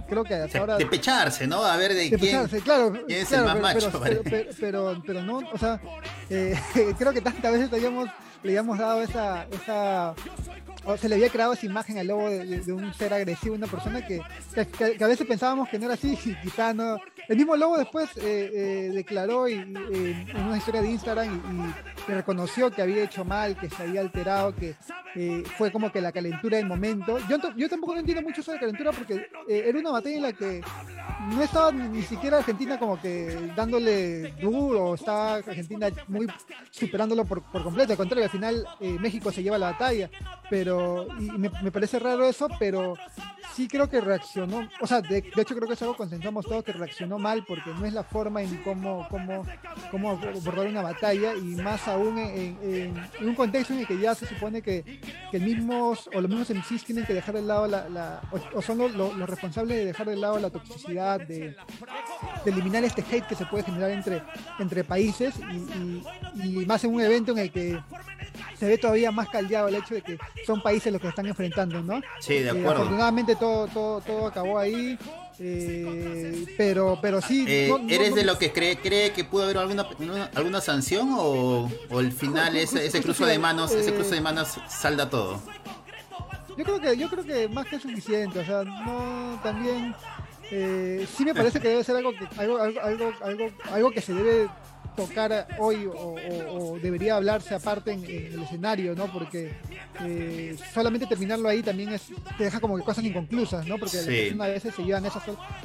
creo 0.09 0.25
que 0.25 0.35
hasta 0.35 0.59
ahora... 0.59 0.77
De 0.77 0.87
pecharse, 0.87 1.47
¿no? 1.47 1.65
A 1.65 1.77
ver 1.77 1.95
de, 1.95 2.11
quién, 2.11 2.47
claro, 2.63 2.93
es 3.09 3.33
el 3.33 3.45
más 3.45 3.55
pero, 3.55 3.61
macho. 3.61 4.03
Pero, 4.61 5.03
pero, 5.07 5.23
no, 5.23 5.39
o 5.39 5.59
sea, 5.59 5.81
eh, 6.31 6.55
creo 6.99 7.13
que 7.13 7.21
tantas 7.21 7.53
veces 7.53 7.73
habíamos, 7.73 8.09
le 8.43 8.51
habíamos 8.51 8.79
dado 8.79 9.03
esa, 9.03 9.47
esa 9.51 10.15
se 10.97 11.09
le 11.09 11.17
había 11.17 11.29
creado 11.29 11.53
esa 11.53 11.67
imagen 11.67 11.99
al 11.99 12.07
lobo 12.07 12.31
de, 12.31 12.73
un 12.73 12.95
ser 12.95 13.13
agresivo, 13.13 13.55
una 13.55 13.67
persona 13.67 14.05
que, 14.07 14.23
que, 14.55 15.05
a 15.05 15.07
veces 15.07 15.27
pensábamos 15.27 15.69
que 15.69 15.79
no 15.79 15.87
era 15.87 15.95
así, 15.95 16.19
y. 16.25 16.49
El 17.29 17.37
mismo 17.37 17.57
lobo 17.57 17.77
después 17.77 18.09
eh, 18.17 18.51
eh, 18.55 18.91
declaró 18.95 19.49
y, 19.49 19.55
en 19.55 20.47
una 20.47 20.57
historia 20.57 20.81
de 20.81 20.91
Instagram 20.91 21.29
y, 22.09 22.11
reconoció 22.11 22.71
que 22.71 22.81
había 22.81 23.05
hecho 23.05 23.23
mal, 23.23 23.55
que 23.55 23.69
se 23.69 23.83
había 23.83 24.01
alterado, 24.01 24.55
que 24.55 24.75
eh, 25.15 25.43
fue 25.59 25.71
como 25.71 25.93
que 25.93 26.01
la 26.01 26.11
calentura 26.11 26.57
del 26.57 26.67
momento. 26.67 27.19
Yo, 27.29 27.37
yo 27.55 27.69
tampoco 27.69 27.93
no 27.93 28.01
entiendo 28.01 28.23
mucho 28.23 28.41
de 28.51 28.59
calentura 28.59 28.93
porque 28.93 29.29
era 29.47 29.79
una 29.79 29.91
batalla 29.91 30.17
en 30.17 30.23
la 30.23 30.33
que 30.33 30.63
no 31.35 31.43
estaba 31.43 31.71
ni 31.71 32.01
siquiera 32.01 32.39
Argentina 32.39 32.79
como 32.79 32.99
que 32.99 33.53
dándole 33.55 34.33
duro, 34.41 34.95
estaba 34.95 35.35
Argentina 35.35 35.89
muy 36.07 36.27
superándolo 36.71 37.27
por, 37.27 37.43
por 37.43 37.63
completo, 37.63 37.93
al 37.93 37.99
contrario, 37.99 38.28
al 38.29 38.33
final 38.33 38.67
México 39.01 39.33
se 39.33 39.43
lleva 39.43 39.57
la 39.57 39.71
batalla, 39.71 40.11
pero 40.51 41.07
y 41.19 41.31
me, 41.31 41.73
parece 41.73 41.99
raro 41.99 42.29
eso, 42.29 42.47
pero 42.59 42.95
sí 43.59 43.67
creo 43.67 43.91
que 43.91 44.01
reaccionó, 44.01 44.69
o 44.81 44.87
sea, 44.87 45.01
de, 45.01 45.19
hecho 45.19 45.57
creo 45.57 45.67
que 45.67 45.75
es 45.75 45.83
algo 45.83 45.95
que 45.95 45.99
consensuamos 45.99 46.47
todos, 46.47 46.63
que 46.63 46.73
reaccionó 46.73 47.19
mal, 47.19 47.45
porque 47.45 47.71
no 47.71 47.85
es 47.85 47.93
la 47.93 48.05
forma 48.05 48.41
en 48.41 48.57
cómo, 48.59 49.05
cómo, 49.11 49.45
cómo 49.91 50.11
abordar 50.11 50.69
una 50.69 50.81
batalla, 50.81 51.35
y 51.35 51.57
más 51.57 51.89
aún 51.89 52.19
en, 52.19 52.95
un 53.21 53.35
contexto 53.35 53.73
en 53.73 53.81
el 53.81 53.87
que 53.89 53.99
ya 53.99 54.15
se 54.15 54.27
supone 54.27 54.63
que, 54.63 55.01
que 55.33 55.41
mismos, 55.41 56.09
o 56.15 56.21
los 56.21 56.31
mismos 56.31 56.51
MCs 56.51 56.85
tienen 56.85 57.05
que 57.05 57.15
dejar 57.15 57.35
de 57.35 57.43
lado 57.43 57.67
la, 57.67 58.21
o, 58.55 58.63
son 58.63 58.79
los, 58.79 59.29
responsables 59.29 59.77
de 59.77 59.87
dejar 59.87 60.07
de 60.07 60.15
lado 60.15 60.39
la 60.39 60.51
toxicidad, 60.51 61.19
de, 61.19 61.57
eliminar 62.47 62.85
este 62.85 63.05
hate 63.11 63.27
que 63.27 63.35
se 63.35 63.45
puede 63.47 63.65
generar 63.65 63.91
entre, 63.91 64.23
entre 64.61 64.85
países, 64.85 65.35
y, 65.53 66.03
y 66.45 66.65
más 66.65 66.85
en 66.85 66.95
un 66.95 67.01
evento 67.01 67.33
en 67.33 67.39
el 67.39 67.51
que 67.51 67.77
se 68.59 68.67
ve 68.67 68.79
todavía 68.79 69.11
más 69.11 69.29
caldeado 69.29 69.69
el 69.69 69.77
hecho 69.77 69.95
de 69.95 70.03
que 70.03 70.19
son 70.45 70.61
países 70.61 70.93
los 70.93 71.01
que 71.01 71.09
están 71.09 71.27
enfrentando, 71.27 71.81
¿no? 71.83 72.01
Sí, 72.21 72.35
de 72.35 72.47
eh, 72.47 72.51
acuerdo. 72.51 72.83
afortunadamente 72.83 73.37
todo, 73.49 73.69
todo, 73.69 74.01
todo 74.01 74.27
acabó 74.27 74.59
ahí. 74.59 74.99
Eh, 75.41 76.47
pero 76.57 76.99
pero 77.01 77.21
sí 77.21 77.45
eh, 77.47 77.73
eres 77.89 78.17
de 78.17 78.25
lo 78.25 78.37
que 78.39 78.53
cree 78.53 78.77
cree 78.77 79.13
que 79.13 79.23
pudo 79.23 79.45
haber 79.45 79.59
alguna 79.59 79.87
alguna 80.35 80.61
sanción 80.61 81.11
o, 81.17 81.71
o 81.91 82.01
el 82.01 82.11
final 82.11 82.57
ese, 82.57 82.85
ese 82.85 83.01
cruce 83.01 83.25
de 83.25 83.39
manos 83.39 83.71
ese 83.71 83.95
cruce 83.95 84.17
de 84.17 84.21
manos 84.21 84.59
salda 84.69 85.09
todo 85.09 85.41
yo 86.57 86.65
creo 86.65 86.81
que 86.81 86.97
yo 86.97 87.09
creo 87.09 87.25
que 87.25 87.47
más 87.47 87.67
que 87.67 87.79
suficiente 87.79 88.41
o 88.41 88.45
sea 88.45 88.65
no 88.65 89.39
también 89.41 89.95
sí 90.51 91.25
me 91.25 91.33
parece 91.33 91.61
que 91.61 91.69
debe 91.69 91.85
ser 91.85 91.95
algo 91.95 92.11
que 92.11 92.27
algo 92.37 92.59
algo 92.59 92.81
algo 92.81 93.13
algo, 93.23 93.49
algo 93.71 93.91
que 93.93 94.01
se 94.01 94.15
debe 94.15 94.49
tocar 94.99 95.47
hoy 95.59 95.89
o, 95.95 96.77
debería 96.83 97.15
hablarse 97.15 97.55
aparte 97.55 97.93
en, 97.93 98.05
el 98.05 98.43
escenario, 98.43 98.97
¿no? 98.97 99.07
Porque 99.13 99.53
eh, 100.05 100.57
solamente 100.75 101.07
terminarlo 101.07 101.49
ahí 101.49 101.63
también 101.63 101.91
es, 101.91 102.09
te 102.37 102.45
deja 102.45 102.59
como 102.59 102.77
que 102.77 102.83
cosas 102.83 103.05
inconclusas, 103.05 103.65
¿no? 103.67 103.79
Porque 103.79 103.99
sí. 103.99 104.37
a 104.39 104.47
veces 104.49 104.75
se 104.75 104.83
llevan 104.83 105.07
esas 105.07 105.23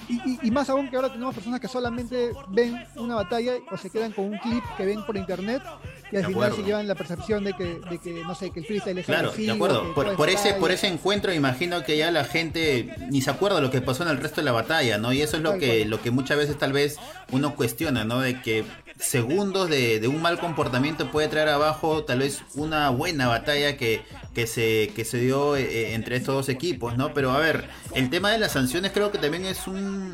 y, 0.07 0.39
y, 0.47 0.51
más 0.51 0.69
aún 0.69 0.87
que 0.89 0.95
ahora 0.95 1.11
tenemos 1.11 1.33
personas 1.33 1.59
que 1.59 1.67
solamente 1.67 2.31
ven 2.49 2.83
una 2.95 3.15
batalla 3.15 3.53
o 3.71 3.77
se 3.77 3.89
quedan 3.89 4.11
con 4.11 4.25
un 4.25 4.37
clip 4.37 4.63
que 4.77 4.85
ven 4.85 5.03
por 5.03 5.17
internet 5.17 5.63
y 6.11 6.17
al 6.17 6.25
final 6.27 6.53
se 6.53 6.61
llevan 6.61 6.87
la 6.87 6.93
percepción 6.93 7.43
de 7.43 7.53
que, 7.53 7.79
de 7.89 7.97
que, 7.97 8.11
no 8.23 8.35
sé, 8.35 8.51
que 8.51 8.59
el 8.59 8.65
freestyle 8.67 8.99
es 8.99 9.05
Claro, 9.05 9.31
de 9.31 9.51
acuerdo. 9.51 9.93
Por, 9.95 10.29
ese, 10.29 10.53
por 10.53 10.71
ese 10.71 10.87
encuentro 10.87 11.33
imagino 11.33 11.83
que 11.83 11.97
ya 11.97 12.11
la 12.11 12.23
gente 12.23 12.93
ni 13.09 13.21
se 13.21 13.31
acuerda 13.31 13.55
de 13.55 13.63
lo 13.63 13.71
que 13.71 13.81
pasó 13.81 14.03
en 14.03 14.09
el 14.09 14.17
resto 14.17 14.41
de 14.41 14.45
la 14.45 14.51
batalla, 14.51 14.99
¿no? 14.99 15.11
Y 15.11 15.21
eso 15.21 15.37
es 15.37 15.43
lo 15.43 15.57
que, 15.57 15.85
lo 15.85 16.01
que 16.01 16.11
muchas 16.11 16.37
veces 16.37 16.57
tal 16.57 16.71
vez 16.71 16.97
uno 17.31 17.55
cuestiona, 17.55 18.05
¿no? 18.05 18.19
De 18.19 18.41
que 18.41 18.63
segundos 19.03 19.69
de, 19.69 20.07
un 20.07 20.21
mal 20.21 20.39
comportamiento 20.39 21.11
puede 21.11 21.27
traer 21.27 21.49
abajo 21.49 22.03
tal 22.03 22.19
vez 22.19 22.41
una 22.55 22.89
buena 22.89 23.27
batalla 23.27 23.77
que, 23.77 24.01
que, 24.33 24.47
se, 24.47 24.91
que 24.95 25.05
se 25.05 25.17
dio 25.17 25.55
eh, 25.55 25.63
eh, 25.63 25.93
entre 25.93 26.15
estos 26.15 26.35
dos 26.35 26.49
equipos, 26.49 26.97
¿no? 26.97 27.13
Pero 27.13 27.31
a 27.31 27.39
ver, 27.39 27.69
el 27.93 28.09
tema 28.09 28.31
de 28.31 28.39
las 28.39 28.53
sanciones 28.53 28.91
creo 28.91 29.11
que 29.11 29.17
también 29.17 29.45
es 29.45 29.67
un... 29.67 30.13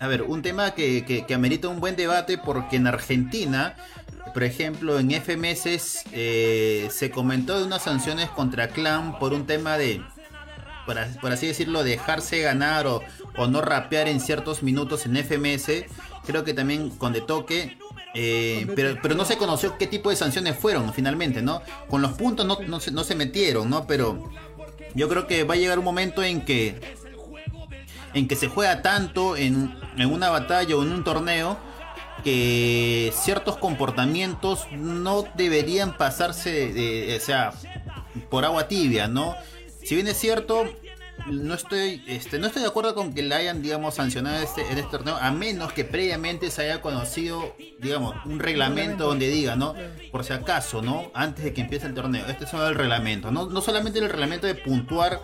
A 0.00 0.08
ver, 0.08 0.22
un 0.22 0.42
tema 0.42 0.72
que, 0.72 1.04
que, 1.04 1.34
amerita 1.34 1.68
un 1.68 1.80
buen 1.80 1.94
debate 1.94 2.36
porque 2.36 2.76
en 2.76 2.88
Argentina, 2.88 3.76
por 4.34 4.42
ejemplo, 4.42 4.98
en 4.98 5.12
FMS 5.12 6.04
eh, 6.12 6.88
se 6.90 7.10
comentó 7.10 7.56
de 7.58 7.64
unas 7.64 7.82
sanciones 7.82 8.28
contra 8.30 8.68
Clan 8.68 9.18
por 9.20 9.32
un 9.32 9.46
tema 9.46 9.78
de, 9.78 10.02
por, 10.84 11.32
así 11.32 11.46
decirlo, 11.46 11.84
dejarse 11.84 12.40
ganar 12.40 12.88
o, 12.88 13.02
o 13.36 13.46
no 13.46 13.60
rapear 13.62 14.08
en 14.08 14.20
ciertos 14.20 14.64
minutos 14.64 15.06
en 15.06 15.16
FMS. 15.16 15.84
Creo 16.26 16.42
que 16.42 16.54
también 16.54 16.90
con 16.90 17.12
De 17.12 17.20
Toque 17.20 17.78
eh, 18.14 18.66
pero, 18.76 18.96
pero 19.02 19.14
no 19.14 19.24
se 19.24 19.36
conoció 19.36 19.76
qué 19.76 19.86
tipo 19.86 20.10
de 20.10 20.16
sanciones 20.16 20.56
fueron 20.56 20.92
finalmente, 20.94 21.42
¿no? 21.42 21.62
Con 21.88 22.00
los 22.00 22.12
puntos 22.12 22.46
no, 22.46 22.58
no, 22.66 22.80
se, 22.80 22.90
no 22.90 23.04
se 23.04 23.14
metieron, 23.14 23.68
¿no? 23.68 23.86
Pero 23.86 24.30
yo 24.94 25.08
creo 25.08 25.26
que 25.26 25.44
va 25.44 25.54
a 25.54 25.56
llegar 25.56 25.78
un 25.78 25.84
momento 25.84 26.22
en 26.22 26.44
que 26.44 26.80
en 28.14 28.28
que 28.28 28.36
se 28.36 28.48
juega 28.48 28.80
tanto 28.80 29.36
en, 29.36 29.76
en 29.96 30.12
una 30.12 30.30
batalla 30.30 30.76
o 30.76 30.82
en 30.82 30.92
un 30.92 31.02
torneo 31.02 31.58
que 32.22 33.12
ciertos 33.14 33.58
comportamientos 33.58 34.66
no 34.72 35.24
deberían 35.34 35.96
pasarse 35.96 36.72
de, 36.72 37.16
o 37.16 37.20
sea, 37.20 37.52
por 38.30 38.44
agua 38.44 38.68
tibia, 38.68 39.08
¿no? 39.08 39.36
Si 39.84 39.94
bien 39.96 40.06
es 40.06 40.16
cierto, 40.16 40.64
no 41.26 41.54
estoy, 41.54 42.02
este, 42.06 42.38
no 42.38 42.46
estoy 42.46 42.62
de 42.62 42.68
acuerdo 42.68 42.94
con 42.94 43.14
que 43.14 43.22
le 43.22 43.34
hayan, 43.34 43.62
digamos, 43.62 43.94
sancionado 43.94 44.42
este, 44.42 44.62
en 44.70 44.78
este 44.78 44.90
torneo, 44.90 45.16
a 45.16 45.30
menos 45.30 45.72
que 45.72 45.84
previamente 45.84 46.50
se 46.50 46.62
haya 46.62 46.80
conocido, 46.80 47.54
digamos, 47.80 48.14
un 48.26 48.38
reglamento 48.38 49.06
donde 49.06 49.28
diga, 49.28 49.56
¿no? 49.56 49.74
Por 50.10 50.24
si 50.24 50.32
acaso, 50.32 50.82
¿no? 50.82 51.10
Antes 51.14 51.44
de 51.44 51.54
que 51.54 51.62
empiece 51.62 51.86
el 51.86 51.94
torneo. 51.94 52.26
Este 52.26 52.44
es 52.44 52.50
solo 52.50 52.68
el 52.68 52.74
reglamento, 52.74 53.30
no, 53.30 53.46
no 53.46 53.60
solamente 53.60 53.98
el 53.98 54.08
reglamento 54.08 54.46
de 54.46 54.54
puntuar 54.54 55.20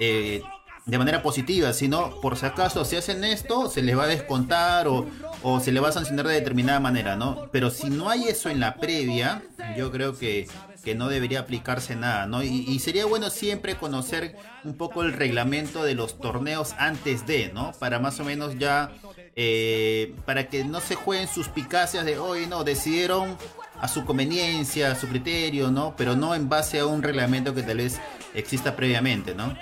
eh, 0.00 0.42
de 0.86 0.98
manera 0.98 1.22
positiva, 1.22 1.72
sino 1.72 2.20
por 2.20 2.36
si 2.36 2.46
acaso 2.46 2.84
si 2.84 2.96
hacen 2.96 3.24
esto, 3.24 3.70
se 3.70 3.82
les 3.82 3.96
va 3.96 4.04
a 4.04 4.08
descontar 4.08 4.86
o, 4.86 5.06
o 5.42 5.60
se 5.60 5.72
les 5.72 5.82
va 5.82 5.88
a 5.88 5.92
sancionar 5.92 6.26
de 6.26 6.34
determinada 6.34 6.80
manera, 6.80 7.16
¿no? 7.16 7.48
Pero 7.52 7.70
si 7.70 7.88
no 7.88 8.10
hay 8.10 8.24
eso 8.24 8.50
en 8.50 8.60
la 8.60 8.76
previa, 8.76 9.42
yo 9.76 9.90
creo 9.90 10.18
que 10.18 10.46
que 10.84 10.94
no 10.94 11.08
debería 11.08 11.40
aplicarse 11.40 11.96
nada, 11.96 12.26
¿no? 12.26 12.42
Y, 12.42 12.78
sería 12.78 13.06
bueno 13.06 13.30
siempre 13.30 13.76
conocer 13.76 14.36
un 14.62 14.74
poco 14.76 15.02
el 15.02 15.12
reglamento 15.12 15.82
de 15.82 15.94
los 15.94 16.18
torneos 16.18 16.74
antes 16.78 17.26
de, 17.26 17.50
¿no? 17.52 17.72
Para 17.78 17.98
más 17.98 18.20
o 18.20 18.24
menos 18.24 18.58
ya, 18.58 18.92
eh, 19.34 20.14
para 20.26 20.48
que 20.48 20.64
no 20.64 20.80
se 20.80 20.94
jueguen 20.94 21.26
suspicacias 21.26 22.04
de, 22.04 22.18
hoy 22.18 22.46
no, 22.46 22.62
decidieron 22.62 23.36
a 23.80 23.88
su 23.88 24.04
conveniencia, 24.04 24.92
a 24.92 24.94
su 24.94 25.08
criterio, 25.08 25.70
¿no? 25.70 25.94
Pero 25.96 26.14
no 26.14 26.34
en 26.34 26.48
base 26.48 26.78
a 26.78 26.86
un 26.86 27.02
reglamento 27.02 27.54
que 27.54 27.62
tal 27.62 27.78
vez 27.78 27.98
exista 28.34 28.76
previamente, 28.76 29.34
¿no? 29.34 29.56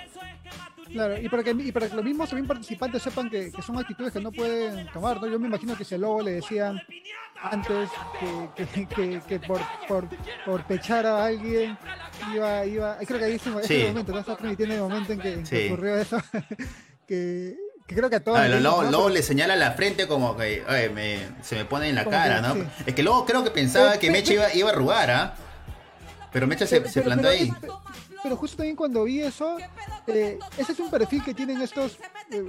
Claro, 0.93 1.19
y 1.19 1.27
para 1.27 1.43
que, 1.43 1.51
y 1.51 1.71
para 1.71 1.89
que 1.89 1.95
los 1.95 2.05
mismos 2.05 2.29
también 2.29 2.47
participantes 2.47 3.01
sepan 3.01 3.29
que, 3.29 3.51
son 3.65 3.79
actitudes 3.79 4.13
que 4.13 4.19
no 4.19 4.31
pueden 4.31 4.87
tomar, 4.91 5.19
¿no? 5.19 5.27
Yo 5.27 5.39
me 5.39 5.47
imagino 5.47 5.75
que 5.75 5.83
si 5.83 5.95
al 5.95 6.01
lobo 6.01 6.21
le 6.21 6.33
decían 6.33 6.79
antes 7.41 7.89
que, 8.55 9.19
que, 9.27 9.39
por, 9.39 9.59
por, 9.87 10.07
por, 10.45 10.63
pechar 10.65 11.05
a 11.07 11.25
alguien 11.25 11.77
iba, 12.33 12.65
iba, 12.65 12.97
creo 12.99 13.19
que 13.19 13.25
ahí 13.25 13.33
ese, 13.33 13.49
ese 13.61 13.87
momento, 13.87 14.11
no 14.11 14.19
está 14.19 14.37
transmitiendo 14.37 14.75
el 14.75 14.81
momento 14.81 15.13
en 15.13 15.19
que, 15.19 15.67
ocurrió 15.67 15.97
eso, 15.97 16.17
que, 17.07 17.55
creo 17.87 18.09
que 18.09 18.17
a 18.17 18.23
todos. 18.23 18.37
Ah, 18.37 18.47
luego, 18.47 19.09
le 19.09 19.23
señala 19.23 19.55
la 19.55 19.71
frente 19.71 20.07
como 20.07 20.37
que 20.37 20.63
se 21.41 21.55
me 21.55 21.65
pone 21.65 21.89
en 21.89 21.95
la 21.95 22.05
cara, 22.05 22.39
¿no? 22.39 22.55
Es 22.85 22.93
que 22.93 23.01
luego 23.01 23.25
creo 23.25 23.43
que 23.43 23.51
pensaba 23.51 23.97
que 23.97 24.11
Mecha 24.11 24.33
iba, 24.33 24.53
iba 24.53 24.69
a 24.69 24.73
arrugar, 24.73 25.09
¿ah? 25.09 25.33
Pero 26.31 26.45
Mecha 26.45 26.67
se, 26.67 26.87
se 26.87 27.01
plantó 27.01 27.29
ahí 27.29 27.51
pero 28.23 28.37
justo 28.37 28.57
también 28.57 28.77
cuando 28.77 29.03
vi 29.03 29.19
eso, 29.19 29.57
eh, 30.07 30.39
ese 30.57 30.71
es 30.71 30.79
un 30.79 30.89
perfil 30.89 31.21
que 31.23 31.33
tienen 31.33 31.61
estos 31.61 31.99
eh, 32.31 32.45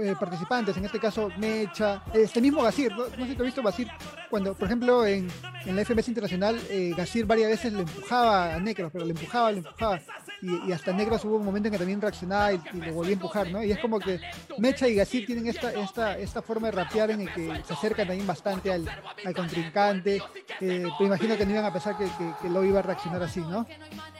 eh, 0.00 0.14
participantes, 0.18 0.76
en 0.76 0.84
este 0.84 1.00
caso 1.00 1.30
Mecha, 1.36 2.04
este 2.14 2.40
mismo 2.40 2.62
Gasir, 2.62 2.92
no, 2.92 3.06
sé 3.06 3.26
si 3.26 3.34
te 3.34 3.42
has 3.42 3.46
visto 3.46 3.62
Gasir, 3.62 3.88
cuando, 4.30 4.54
por 4.54 4.66
ejemplo, 4.66 5.04
en, 5.04 5.28
en 5.64 5.76
la 5.76 5.84
FMS 5.84 6.08
Internacional, 6.08 6.60
Gasir 6.96 7.26
varias 7.26 7.50
veces 7.50 7.72
le 7.72 7.80
empujaba 7.80 8.54
a 8.54 8.60
Necros, 8.60 8.90
pero 8.92 9.04
le 9.04 9.10
empujaba, 9.10 9.50
le 9.50 9.58
empujaba 9.58 10.00
y, 10.42 10.72
hasta 10.72 10.92
Negros 10.92 11.24
hubo 11.24 11.36
un 11.36 11.44
momento 11.44 11.68
en 11.68 11.72
que 11.72 11.78
también 11.78 12.00
reaccionaba 12.00 12.52
y, 12.52 12.60
le 12.74 12.92
volvía 12.92 13.12
a 13.12 13.14
empujar, 13.14 13.50
¿no? 13.50 13.62
Y 13.62 13.72
es 13.72 13.78
como 13.78 13.98
que 13.98 14.20
Mecha 14.58 14.86
y 14.88 14.94
Gasir 14.94 15.26
tienen 15.26 15.46
esta, 15.46 15.72
esta, 15.72 16.18
esta 16.18 16.42
forma 16.42 16.68
de 16.68 16.72
rapear 16.72 17.10
en 17.10 17.22
el 17.22 17.32
que 17.32 17.62
se 17.66 17.72
acercan 17.72 18.06
también 18.06 18.26
bastante 18.26 18.72
al, 18.72 18.88
al 19.24 19.34
contrincante, 19.34 20.22
eh, 20.60 20.86
pero 20.98 21.06
imagino 21.06 21.36
que 21.36 21.46
no 21.46 21.52
iban 21.52 21.64
a 21.64 21.72
pensar 21.72 21.96
que, 21.96 22.06
que, 22.40 22.48
lo 22.48 22.64
iba 22.64 22.80
a 22.80 22.82
reaccionar 22.82 23.22
así, 23.22 23.40
¿no? 23.40 23.66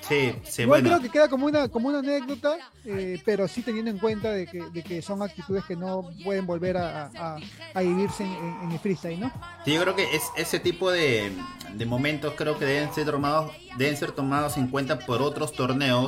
Sí, 0.01 0.35
sí, 0.45 0.63
Igual 0.63 0.83
creo 0.83 1.01
que 1.01 1.09
queda 1.09 1.29
como 1.29 1.47
una, 1.47 1.69
como 1.69 1.89
una 1.89 1.99
anécdota, 1.99 2.57
eh, 2.85 3.21
pero 3.25 3.49
sí 3.49 3.63
teniendo 3.63 3.91
en 3.91 3.99
cuenta 3.99 4.31
de 4.31 4.47
que, 4.47 4.63
de 4.71 4.83
que 4.83 5.03
son 5.03 5.23
actitudes 5.23 5.65
que 5.65 5.77
no 5.77 6.11
pueden 6.25 6.47
volver 6.47 6.77
a, 6.77 7.11
a, 7.75 7.81
vivirse 7.81 8.25
en, 8.25 8.71
el 8.71 8.79
freestyle, 8.79 9.21
¿no? 9.21 9.33
Sí, 9.65 9.75
yo 9.75 9.83
creo 9.83 9.97
que 9.97 10.15
es 10.15 10.23
ese 10.37 10.61
tipo 10.61 10.91
de, 10.91 11.33
de 11.75 11.87
momentos 11.87 12.35
creo 12.37 12.59
que 12.59 12.65
deben 12.65 12.93
ser 12.95 13.07
tomados, 13.07 13.53
deben 13.77 13.97
ser 13.97 14.13
tomados 14.13 14.57
en 14.57 14.69
cuenta 14.69 14.99
por 15.01 15.23
otros 15.23 15.53
torneos 15.53 16.06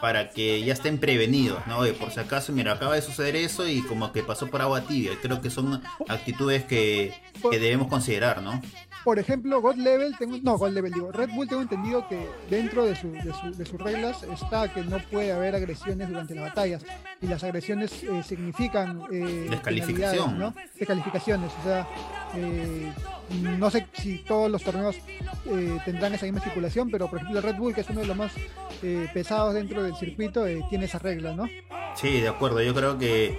para 0.00 0.30
que 0.30 0.62
ya 0.62 0.72
estén 0.72 0.98
prevenidos, 0.98 1.66
¿no? 1.66 1.80
por 1.98 2.10
si 2.10 2.20
acaso, 2.20 2.52
mira, 2.52 2.72
acaba 2.72 2.94
de 2.94 3.02
suceder 3.02 3.36
eso 3.36 3.66
y 3.68 3.82
como 3.82 4.12
que 4.12 4.22
pasó 4.22 4.46
por 4.46 4.62
agua 4.62 4.82
tibia. 4.82 5.12
Creo 5.20 5.40
que 5.40 5.50
son 5.50 5.82
actitudes 6.08 6.64
que, 6.64 7.14
que 7.50 7.58
debemos 7.58 7.88
considerar, 7.88 8.42
¿no? 8.42 8.60
Por 9.04 9.18
ejemplo, 9.18 9.60
God 9.60 9.76
Level, 9.76 10.14
tengo, 10.18 10.36
no, 10.42 10.58
God 10.58 10.70
Level, 10.70 10.92
digo, 10.92 11.12
Red 11.12 11.30
Bull 11.30 11.48
tengo 11.48 11.62
entendido 11.62 12.06
que 12.08 12.28
dentro 12.50 12.84
de, 12.84 12.94
su, 12.94 13.10
de, 13.12 13.64
sus 13.64 13.80
reglas 13.80 14.22
está 14.24 14.72
que 14.72 14.82
no 14.82 14.98
puede 15.10 15.32
haber 15.32 15.54
agresiones 15.54 16.08
durante 16.08 16.34
las 16.34 16.44
batallas. 16.44 16.84
Y 17.20 17.26
las 17.26 17.42
agresiones 17.42 18.02
eh, 18.02 18.22
significan... 18.22 19.02
Eh, 19.10 19.46
Descalificación. 19.50 20.38
¿no? 20.38 20.54
Descalificaciones. 20.78 21.50
O 21.60 21.62
sea, 21.64 21.88
eh, 22.34 22.92
no 23.58 23.70
sé 23.70 23.86
si 23.94 24.18
todos 24.18 24.50
los 24.50 24.62
torneos 24.62 24.96
eh, 25.46 25.78
tendrán 25.84 26.14
esa 26.14 26.26
misma 26.26 26.40
estipulación, 26.40 26.90
pero 26.90 27.08
por 27.08 27.20
ejemplo 27.20 27.40
Red 27.40 27.56
Bull, 27.56 27.74
que 27.74 27.80
es 27.80 27.90
uno 27.90 28.00
de 28.00 28.06
los 28.06 28.16
más 28.16 28.32
pesados 29.12 29.54
dentro 29.54 29.82
del 29.82 29.94
circuito, 29.96 30.44
tiene 30.68 30.84
esa 30.84 30.98
regla, 30.98 31.34
¿no? 31.34 31.46
Sí, 31.94 32.20
de 32.20 32.28
acuerdo. 32.28 32.62
Yo 32.62 32.74
creo 32.74 32.98
que, 32.98 33.38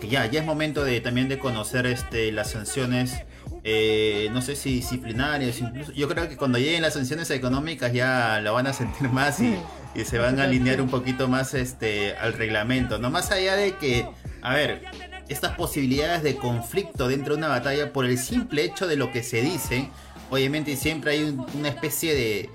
que 0.00 0.08
ya, 0.08 0.26
ya 0.26 0.40
es 0.40 0.46
momento 0.46 0.84
de 0.84 1.00
también 1.00 1.28
de 1.28 1.38
conocer 1.38 1.86
este, 1.86 2.32
las 2.32 2.50
sanciones 2.50 3.24
eh, 3.62 4.28
no 4.32 4.40
sé 4.40 4.56
si 4.56 4.76
disciplinarios, 4.76 5.60
incluso. 5.60 5.92
Yo 5.92 6.08
creo 6.08 6.28
que 6.28 6.36
cuando 6.36 6.58
lleguen 6.58 6.82
las 6.82 6.94
sanciones 6.94 7.30
económicas 7.30 7.92
ya 7.92 8.40
lo 8.40 8.54
van 8.54 8.66
a 8.66 8.72
sentir 8.72 9.08
más 9.12 9.40
y, 9.40 9.56
se 10.04 10.18
van 10.18 10.38
a 10.38 10.44
alinear 10.44 10.80
un 10.80 10.88
poquito 10.88 11.28
más 11.28 11.52
este 11.52 12.14
al 12.16 12.32
reglamento. 12.32 12.98
No 12.98 13.10
más 13.10 13.32
allá 13.32 13.56
de 13.56 13.76
que, 13.76 14.06
a 14.40 14.54
ver, 14.54 14.82
estas 15.28 15.56
posibilidades 15.56 16.22
de 16.22 16.36
conflicto 16.36 17.08
dentro 17.08 17.34
de 17.34 17.38
una 17.38 17.48
batalla 17.48 17.92
por 17.92 18.04
el 18.06 18.16
simple 18.16 18.64
hecho 18.64 18.86
de 18.86 18.96
lo 18.96 19.10
que 19.10 19.22
se 19.22 19.42
dice, 19.42 19.90
obviamente 20.30 20.76
siempre 20.76 21.12
hay 21.12 21.36
una 21.54 21.68
especie 21.68 22.14
de, 22.14 22.50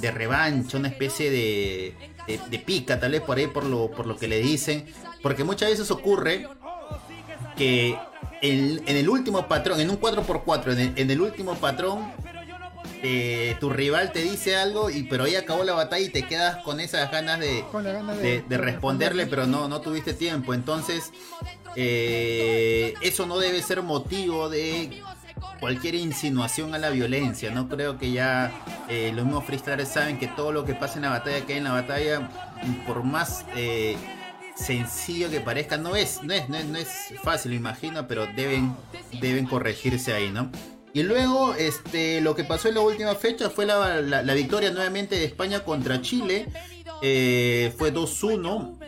de 0.00 0.10
revancha, 0.10 0.76
una 0.76 0.88
especie 0.88 1.30
de, 1.30 1.94
de, 2.26 2.58
pica, 2.58 3.00
tal 3.00 3.12
vez 3.12 3.22
por 3.22 3.38
ahí 3.38 3.46
por 3.46 3.64
lo, 3.64 3.90
por 3.90 4.06
lo 4.06 4.16
que 4.16 4.28
le 4.28 4.40
dicen, 4.40 4.84
porque 5.22 5.44
muchas 5.44 5.70
veces 5.70 5.90
ocurre 5.90 6.46
que 7.56 7.98
en, 8.42 8.82
el 8.86 9.08
último 9.08 9.46
patrón, 9.48 9.80
en 9.80 9.90
un 9.90 10.00
4x4, 10.00 10.94
en 10.96 11.10
el, 11.10 11.20
último 11.20 11.54
patrón, 11.54 12.12
eh, 13.02 13.56
tu 13.60 13.70
rival 13.70 14.12
te 14.12 14.20
dice 14.20 14.56
algo, 14.56 14.90
y 14.90 15.04
pero 15.04 15.24
ahí 15.24 15.36
acabó 15.36 15.64
la 15.64 15.74
batalla 15.74 16.04
y 16.04 16.10
te 16.10 16.22
quedas 16.22 16.58
con 16.62 16.80
esas 16.80 17.10
ganas 17.10 17.40
de, 17.40 17.64
de, 18.48 18.58
responderle, 18.58 19.26
pero 19.26 19.46
no, 19.46 19.68
no 19.68 19.80
tuviste 19.80 20.12
tiempo. 20.12 20.54
Entonces, 20.54 21.12
eh, 21.74 22.94
eso 23.00 23.26
no 23.26 23.38
debe 23.38 23.62
ser 23.62 23.82
motivo 23.82 24.48
de 24.48 25.02
cualquier 25.60 25.94
insinuación 25.94 26.74
a 26.74 26.78
la 26.78 26.90
violencia. 26.90 27.50
No 27.50 27.68
creo 27.68 27.98
que 27.98 28.12
ya 28.12 28.52
eh, 28.88 29.12
los 29.14 29.24
mismos 29.24 29.44
freestylers 29.44 29.88
saben 29.88 30.18
que 30.18 30.28
todo 30.28 30.52
lo 30.52 30.64
que 30.64 30.74
pasa 30.74 30.96
en 30.96 31.02
la 31.02 31.10
batalla, 31.10 31.44
que 31.44 31.54
hay 31.54 31.58
en 31.58 31.64
la 31.64 31.72
batalla, 31.72 32.30
por 32.86 33.02
más 33.02 33.44
sencillo 34.56 35.30
que 35.30 35.40
parezca, 35.40 35.76
no 35.76 35.94
es, 35.96 36.22
no 36.22 36.32
es, 36.32 36.48
no 36.48 36.78
es, 36.78 36.88
fácil, 37.22 37.52
me 37.52 37.56
imagino, 37.58 38.08
pero 38.08 38.26
deben, 38.34 38.74
deben 39.20 39.46
corregirse 39.46 40.12
ahí, 40.12 40.30
¿no? 40.30 40.50
Y 40.92 41.02
luego, 41.02 41.54
este, 41.54 42.22
lo 42.22 42.34
que 42.34 42.44
pasó 42.44 42.68
en 42.68 42.76
la 42.76 42.80
última 42.80 43.14
fecha 43.14 43.50
fue 43.50 43.66
la, 43.66 44.00
la, 44.00 44.34
victoria 44.34 44.70
nuevamente 44.70 45.16
de 45.16 45.26
España 45.26 45.62
contra 45.62 46.00
Chile. 46.00 46.46
Eh, 47.02 47.70
fue 47.76 47.92
2-1. 47.92 48.78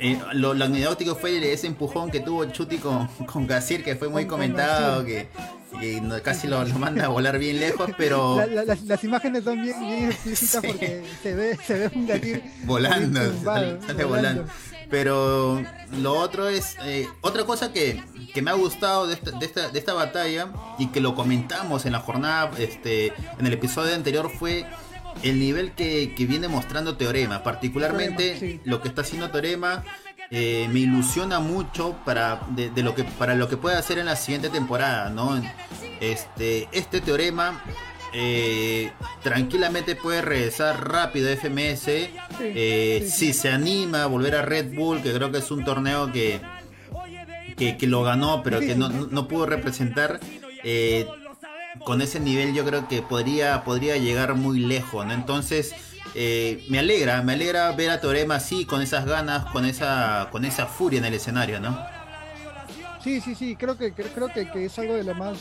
Eh, 0.00 0.18
lo, 0.32 0.50
anecdótico 0.50 1.14
fue 1.14 1.52
ese 1.52 1.68
empujón 1.68 2.10
que 2.10 2.18
tuvo 2.18 2.44
Chuti 2.46 2.78
con, 2.78 3.06
con 3.26 3.46
Gasir, 3.46 3.84
que 3.84 3.94
fue 3.94 4.08
muy 4.08 4.26
comentado, 4.26 5.04
que, 5.04 5.28
casi 6.24 6.48
lo, 6.48 6.66
manda 6.66 7.04
a 7.04 7.08
volar 7.08 7.38
bien 7.38 7.60
lejos, 7.60 7.90
pero... 7.96 8.44
las 8.84 9.04
imágenes 9.04 9.44
son 9.44 9.62
bien, 9.62 10.10
explícitas 10.10 10.64
porque 10.64 11.04
se 11.22 11.34
ve, 11.34 11.56
se 11.64 11.74
ve 11.74 11.90
un 11.94 12.06
Gasir 12.06 12.42
volando, 12.64 13.20
sale, 13.44 14.04
volando. 14.04 14.46
Pero 14.90 15.62
lo 15.98 16.14
otro 16.14 16.48
es, 16.48 16.76
eh, 16.84 17.08
otra 17.20 17.44
cosa 17.44 17.72
que, 17.72 18.02
me 18.42 18.50
ha 18.50 18.54
gustado 18.54 19.06
de 19.06 19.14
esta, 19.14 19.30
de, 19.30 19.46
esta, 19.46 19.68
de 19.68 19.78
esta 19.78 19.94
batalla 19.94 20.48
y 20.78 20.88
que 20.88 21.00
lo 21.00 21.14
comentamos 21.14 21.86
en 21.86 21.92
la 21.92 22.00
jornada, 22.00 22.50
este, 22.58 23.12
en 23.38 23.46
el 23.46 23.52
episodio 23.52 23.94
anterior 23.94 24.30
fue 24.30 24.66
el 25.22 25.38
nivel 25.38 25.72
que, 25.72 26.12
viene 26.18 26.48
mostrando 26.48 26.96
Teorema, 26.96 27.42
particularmente 27.42 28.60
lo 28.64 28.80
que 28.80 28.88
está 28.88 29.02
haciendo 29.02 29.30
Teorema. 29.30 29.84
Eh, 30.32 30.68
me 30.70 30.80
ilusiona 30.80 31.40
mucho 31.40 31.96
para 32.04 32.42
de, 32.50 32.70
lo 32.84 32.94
que 32.94 33.02
para 33.02 33.34
lo 33.34 33.48
que 33.48 33.56
puede 33.56 33.76
hacer 33.76 33.98
en 33.98 34.06
la 34.06 34.14
siguiente 34.14 34.48
temporada, 34.48 35.10
¿no? 35.10 35.42
Este 36.00 36.68
este 36.70 37.00
teorema 37.00 37.60
eh, 38.12 38.92
tranquilamente 39.24 39.96
puede 39.96 40.22
regresar 40.22 40.88
rápido 40.88 41.28
a 41.28 41.36
FMS. 41.36 42.10
Eh, 42.42 43.08
si 43.10 43.32
se 43.32 43.50
anima 43.50 44.04
a 44.04 44.06
volver 44.06 44.34
a 44.34 44.42
Red 44.42 44.74
Bull, 44.74 45.02
que 45.02 45.12
creo 45.12 45.30
que 45.30 45.38
es 45.38 45.50
un 45.50 45.64
torneo 45.64 46.12
que, 46.12 46.40
que, 47.56 47.86
lo 47.86 48.02
ganó, 48.02 48.42
pero 48.42 48.60
que 48.60 48.74
no, 48.74 49.28
pudo 49.28 49.46
representar. 49.46 50.20
Eh, 50.64 51.06
con 51.84 52.02
ese 52.02 52.20
nivel 52.20 52.52
yo 52.52 52.64
creo 52.64 52.88
que 52.88 53.00
podría, 53.00 53.64
podría 53.64 53.96
llegar 53.96 54.34
muy 54.34 54.60
lejos, 54.60 55.06
¿no? 55.06 55.12
Entonces, 55.12 55.74
me 56.14 56.78
alegra, 56.78 57.22
me 57.22 57.34
alegra 57.34 57.70
ver 57.72 57.90
a 57.90 58.00
Torema 58.00 58.36
así, 58.36 58.64
con 58.64 58.82
esas 58.82 59.06
ganas, 59.06 59.46
con 59.46 59.64
esa, 59.64 60.28
con 60.30 60.44
esa 60.44 60.66
furia 60.66 60.98
en 60.98 61.04
el 61.04 61.14
escenario, 61.14 61.60
¿no? 61.60 61.99
Sí, 63.02 63.20
sí, 63.20 63.34
sí, 63.34 63.56
creo 63.56 63.78
que 63.78 63.92
creo 63.92 64.28
que, 64.28 64.50
que 64.50 64.66
es 64.66 64.78
algo 64.78 64.94
de 64.94 65.04
lo 65.04 65.14
más 65.14 65.38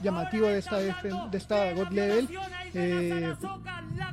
llamativo 0.00 0.46
de 0.46 0.58
esta 0.58 0.78
de 0.78 1.38
esta 1.38 1.72
God 1.72 1.88
Level. 1.90 2.28
Eh, 2.72 3.34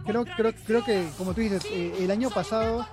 creo, 0.05 0.25
creo, 0.25 0.53
creo 0.65 0.83
que, 0.83 1.07
como 1.17 1.33
tú 1.33 1.41
dices, 1.41 1.63
eh, 1.65 1.93
el 1.99 2.09
año 2.09 2.29
pasado 2.31 2.87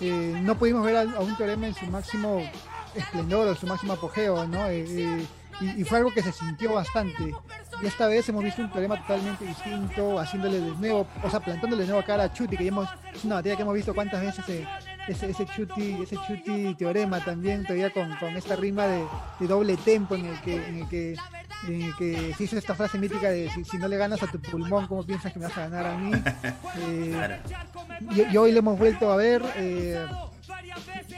eh, 0.00 0.38
no 0.42 0.56
pudimos 0.56 0.84
ver 0.84 0.96
a, 0.96 1.02
un 1.02 1.36
teorema 1.36 1.66
en 1.66 1.74
su 1.74 1.86
máximo 1.86 2.48
esplendor 2.94 3.48
o 3.48 3.54
su 3.56 3.66
máximo 3.66 3.94
apogeo, 3.94 4.46
¿no? 4.46 4.72
Y, 4.72 5.26
y, 5.60 5.84
fue 5.84 5.98
algo 5.98 6.12
que 6.12 6.22
se 6.22 6.30
sintió 6.30 6.74
bastante. 6.74 7.34
Y 7.82 7.86
esta 7.86 8.06
vez 8.06 8.28
hemos 8.28 8.44
visto 8.44 8.62
un 8.62 8.70
teorema 8.70 9.00
totalmente 9.00 9.44
distinto, 9.44 10.20
haciéndole 10.20 10.60
de 10.60 10.70
nuevo, 10.70 11.06
o 11.22 11.30
sea, 11.30 11.40
plantándole 11.40 11.82
de 11.82 11.88
nuevo 11.88 12.04
cara 12.06 12.24
a 12.24 12.32
Chuti, 12.32 12.56
que 12.56 12.64
ya 12.64 12.68
hemos, 12.68 12.88
es 13.12 13.24
una 13.24 13.36
batalla 13.36 13.56
que 13.56 13.62
hemos 13.62 13.74
visto 13.74 13.92
cuántas 13.92 14.20
veces 14.20 14.44
ese, 15.08 15.30
ese 15.30 15.46
chuti, 15.46 15.96
ese 16.02 16.16
chuti 16.26 16.74
teorema 16.74 17.24
también, 17.24 17.62
todavía 17.62 17.90
con, 17.90 18.14
con 18.16 18.36
esta 18.36 18.56
rima 18.56 18.86
de, 18.86 19.04
doble 19.40 19.76
tempo 19.76 20.14
en 20.14 20.26
el 20.26 20.40
que, 20.40 20.56
en 20.56 20.78
el 20.78 20.88
que, 20.88 21.16
en 21.66 21.82
el 21.82 21.96
que 21.96 22.34
se 22.36 22.44
hizo 22.44 22.58
esta 22.58 22.74
frase 22.74 22.98
mítica 22.98 23.30
de 23.30 23.50
si, 23.50 23.78
no 23.78 23.88
le 23.88 23.96
ganas 23.96 24.22
a 24.22 24.26
tu 24.26 24.38
pulmón, 24.40 24.86
¿cómo 24.86 25.04
piensas 25.04 25.32
que 25.32 25.38
me 25.38 25.46
vas 25.46 25.56
a 25.56 25.68
ganar 25.68 25.86
a 25.86 25.98
mí? 25.98 26.12
Eh, 26.80 27.40
y, 28.32 28.36
hoy 28.36 28.52
lo 28.52 28.58
hemos 28.58 28.78
vuelto 28.78 29.10
a 29.10 29.16
ver. 29.16 29.42
Eh, 29.56 30.06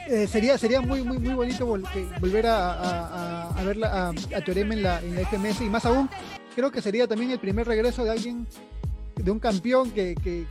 eh, 0.07 0.27
sería 0.27 0.57
sería 0.57 0.81
muy 0.81 1.03
muy 1.03 1.19
muy 1.19 1.33
bonito 1.33 1.65
volver 1.65 2.47
a, 2.47 2.73
a, 2.73 3.49
a, 3.49 3.63
verla 3.63 4.09
a, 4.09 4.41
Teorema 4.41 4.73
en 4.73 4.83
la, 4.83 4.99
en 4.99 5.15
la 5.15 5.21
FMS 5.21 5.61
y 5.61 5.69
más 5.69 5.85
aún 5.85 6.09
creo 6.55 6.71
que 6.71 6.81
sería 6.81 7.07
también 7.07 7.31
el 7.31 7.39
primer 7.39 7.67
regreso 7.67 8.03
de 8.03 8.11
alguien, 8.11 8.47
de 9.15 9.31
un 9.31 9.39
campeón 9.39 9.91
que, 9.91 10.15
que, 10.15 10.45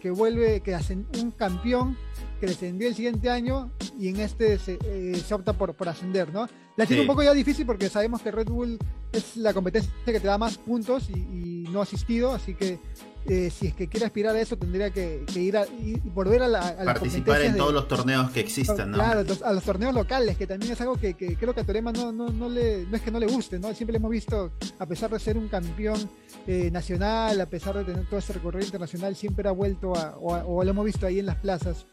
que, 0.00 0.10
vuelve, 0.10 0.60
que 0.60 0.74
hace 0.74 0.94
un 0.94 1.30
campeón 1.30 1.96
que 2.38 2.46
descendió 2.46 2.88
el 2.88 2.94
siguiente 2.94 3.30
año 3.30 3.70
y 3.98 4.08
en 4.08 4.20
este 4.20 4.58
se, 4.58 4.78
eh, 4.84 5.22
opta 5.30 5.52
por, 5.52 5.74
por 5.74 5.88
ascender, 5.88 6.32
¿no? 6.32 6.48
La 6.76 6.86
tiene 6.86 7.02
un 7.02 7.08
poco 7.08 7.24
ya 7.24 7.34
difícil 7.34 7.66
porque 7.66 7.88
sabemos 7.88 8.22
que 8.22 8.30
Red 8.30 8.46
Bull 8.46 8.78
es 9.12 9.36
la 9.36 9.52
competencia 9.52 9.90
que 10.04 10.20
te 10.20 10.26
da 10.26 10.38
más 10.38 10.58
puntos 10.58 11.10
y, 11.10 11.66
no 11.72 11.82
asistido, 11.82 12.32
así 12.32 12.54
que 12.54 12.78
eh, 13.26 13.50
si 13.50 13.66
es 13.66 13.74
que 13.74 13.88
quiere 13.88 14.06
aspirar 14.06 14.34
a 14.34 14.40
eso 14.40 14.56
tendría 14.56 14.90
que, 14.90 15.22
ir 15.34 15.56
a 15.58 15.66
y 15.66 16.00
volver 16.14 16.42
a 16.42 16.48
la 16.48 16.76
participar 16.82 17.42
en 17.42 17.56
todos 17.56 17.74
los 17.74 17.88
torneos 17.88 18.30
que 18.30 18.40
existan, 18.40 18.92
¿no? 18.92 18.96
Claro, 18.96 19.24
a 19.44 19.52
los 19.52 19.64
torneos 19.64 19.92
locales, 19.92 20.38
que 20.38 20.46
también 20.46 20.72
es 20.72 20.80
algo 20.80 20.96
que, 20.96 21.14
creo 21.14 21.52
que 21.52 21.60
a 21.60 21.64
Torema 21.64 21.92
no, 21.92 22.10
no, 22.10 22.30
no, 22.30 22.48
le, 22.48 22.86
no 22.86 22.96
es 22.96 23.02
que 23.02 23.10
no 23.10 23.18
le 23.18 23.26
guste, 23.26 23.58
¿no? 23.58 23.74
Siempre 23.74 23.92
le 23.92 23.98
hemos 23.98 24.12
visto, 24.12 24.52
a 24.78 24.86
pesar 24.86 25.10
de 25.10 25.18
ser 25.18 25.36
un 25.36 25.48
campeón 25.48 26.08
eh, 26.46 26.70
nacional, 26.70 27.38
a 27.40 27.46
pesar 27.46 27.76
de 27.76 27.84
tener 27.84 28.06
todo 28.06 28.20
ese 28.20 28.32
recorrido 28.32 28.64
internacional, 28.64 29.14
siempre 29.14 29.46
ha 29.48 29.52
vuelto 29.52 29.94
a, 29.94 30.16
o 30.16 30.64
lo 30.64 30.70
hemos 30.70 30.84
visto 30.84 31.06
ahí 31.06 31.18
en 31.18 31.26
las 31.26 31.36
plazas. 31.36 31.86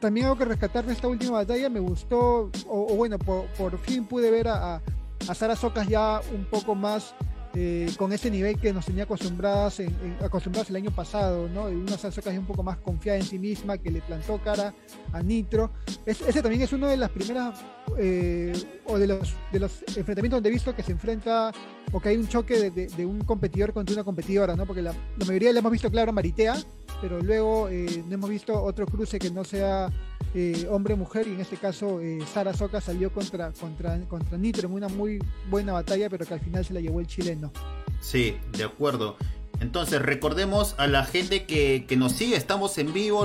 También 0.00 0.26
hago 0.26 0.36
que 0.36 0.44
rescatar 0.44 0.84
de 0.84 0.92
esta 0.92 1.08
última 1.08 1.32
batalla, 1.38 1.68
me 1.68 1.80
gustó, 1.80 2.50
o, 2.66 2.94
bueno, 2.96 3.18
por, 3.18 3.78
fin 3.78 4.04
pude 4.04 4.30
ver 4.30 4.48
a, 4.48 4.80
a, 5.28 5.34
Sara 5.34 5.54
Socas 5.54 5.86
ya 5.86 6.20
un 6.34 6.44
poco 6.44 6.74
más 6.74 7.14
eh, 7.56 7.88
con 7.96 8.12
ese 8.12 8.30
nivel 8.30 8.58
que 8.58 8.72
nos 8.72 8.86
tenía 8.86 9.04
acostumbradas, 9.04 9.80
en, 9.80 9.94
acostumbradas 10.22 10.70
el 10.70 10.76
año 10.76 10.90
pasado, 10.90 11.48
¿no? 11.48 11.64
Una 11.64 11.96
Sara 11.96 12.12
Socas 12.12 12.36
un 12.36 12.46
poco 12.46 12.62
más 12.62 12.78
confiada 12.78 13.18
en 13.18 13.24
sí 13.24 13.38
misma, 13.38 13.78
que 13.78 13.90
le 13.90 14.00
plantó 14.00 14.38
cara 14.38 14.74
a 15.12 15.22
Nitro. 15.22 15.70
ese 16.04 16.42
también 16.42 16.62
es 16.62 16.72
uno 16.72 16.88
de 16.88 16.96
las 16.96 17.10
primeras, 17.10 17.60
eh, 17.96 18.52
o 18.86 18.98
de 18.98 19.06
los, 19.06 19.34
de 19.52 19.60
los 19.60 19.82
enfrentamientos 19.96 20.38
donde 20.38 20.48
he 20.48 20.52
visto 20.52 20.74
que 20.74 20.82
se 20.82 20.92
enfrenta, 20.92 21.52
o 21.92 22.00
que 22.00 22.08
hay 22.08 22.16
un 22.16 22.26
choque 22.26 22.70
de, 22.70 23.06
un 23.06 23.20
competidor 23.20 23.72
contra 23.72 23.94
una 23.94 24.04
competidora, 24.04 24.56
¿no? 24.56 24.66
Porque 24.66 24.82
la, 24.82 24.92
la 24.92 25.26
mayoría 25.26 25.52
la 25.52 25.60
hemos 25.60 25.70
visto, 25.70 25.90
claro, 25.90 26.12
Maritea, 26.12 26.56
pero 27.00 27.20
luego 27.20 27.68
eh, 27.68 28.02
no 28.08 28.14
hemos 28.14 28.30
visto 28.30 28.62
otro 28.62 28.86
cruce 28.86 29.18
que 29.18 29.30
no 29.30 29.44
sea 29.44 29.92
eh, 30.34 30.66
hombre-mujer 30.70 31.28
y 31.28 31.32
en 31.32 31.40
este 31.40 31.56
caso 31.56 32.00
eh, 32.00 32.18
Sara 32.32 32.52
Soca 32.52 32.80
salió 32.80 33.12
contra, 33.12 33.52
contra, 33.52 33.98
contra 34.00 34.36
Nitro 34.36 34.68
en 34.68 34.74
una 34.74 34.88
muy 34.88 35.18
buena 35.48 35.72
batalla, 35.72 36.10
pero 36.10 36.26
que 36.26 36.34
al 36.34 36.40
final 36.40 36.64
se 36.64 36.74
la 36.74 36.80
llevó 36.80 37.00
el 37.00 37.06
chileno. 37.06 37.52
Sí, 38.00 38.36
de 38.52 38.64
acuerdo. 38.64 39.16
Entonces, 39.60 40.02
recordemos 40.02 40.74
a 40.78 40.86
la 40.88 41.04
gente 41.04 41.44
que, 41.44 41.86
nos 41.96 42.12
sigue, 42.12 42.36
estamos 42.36 42.76
en 42.78 42.92
vivo, 42.92 43.24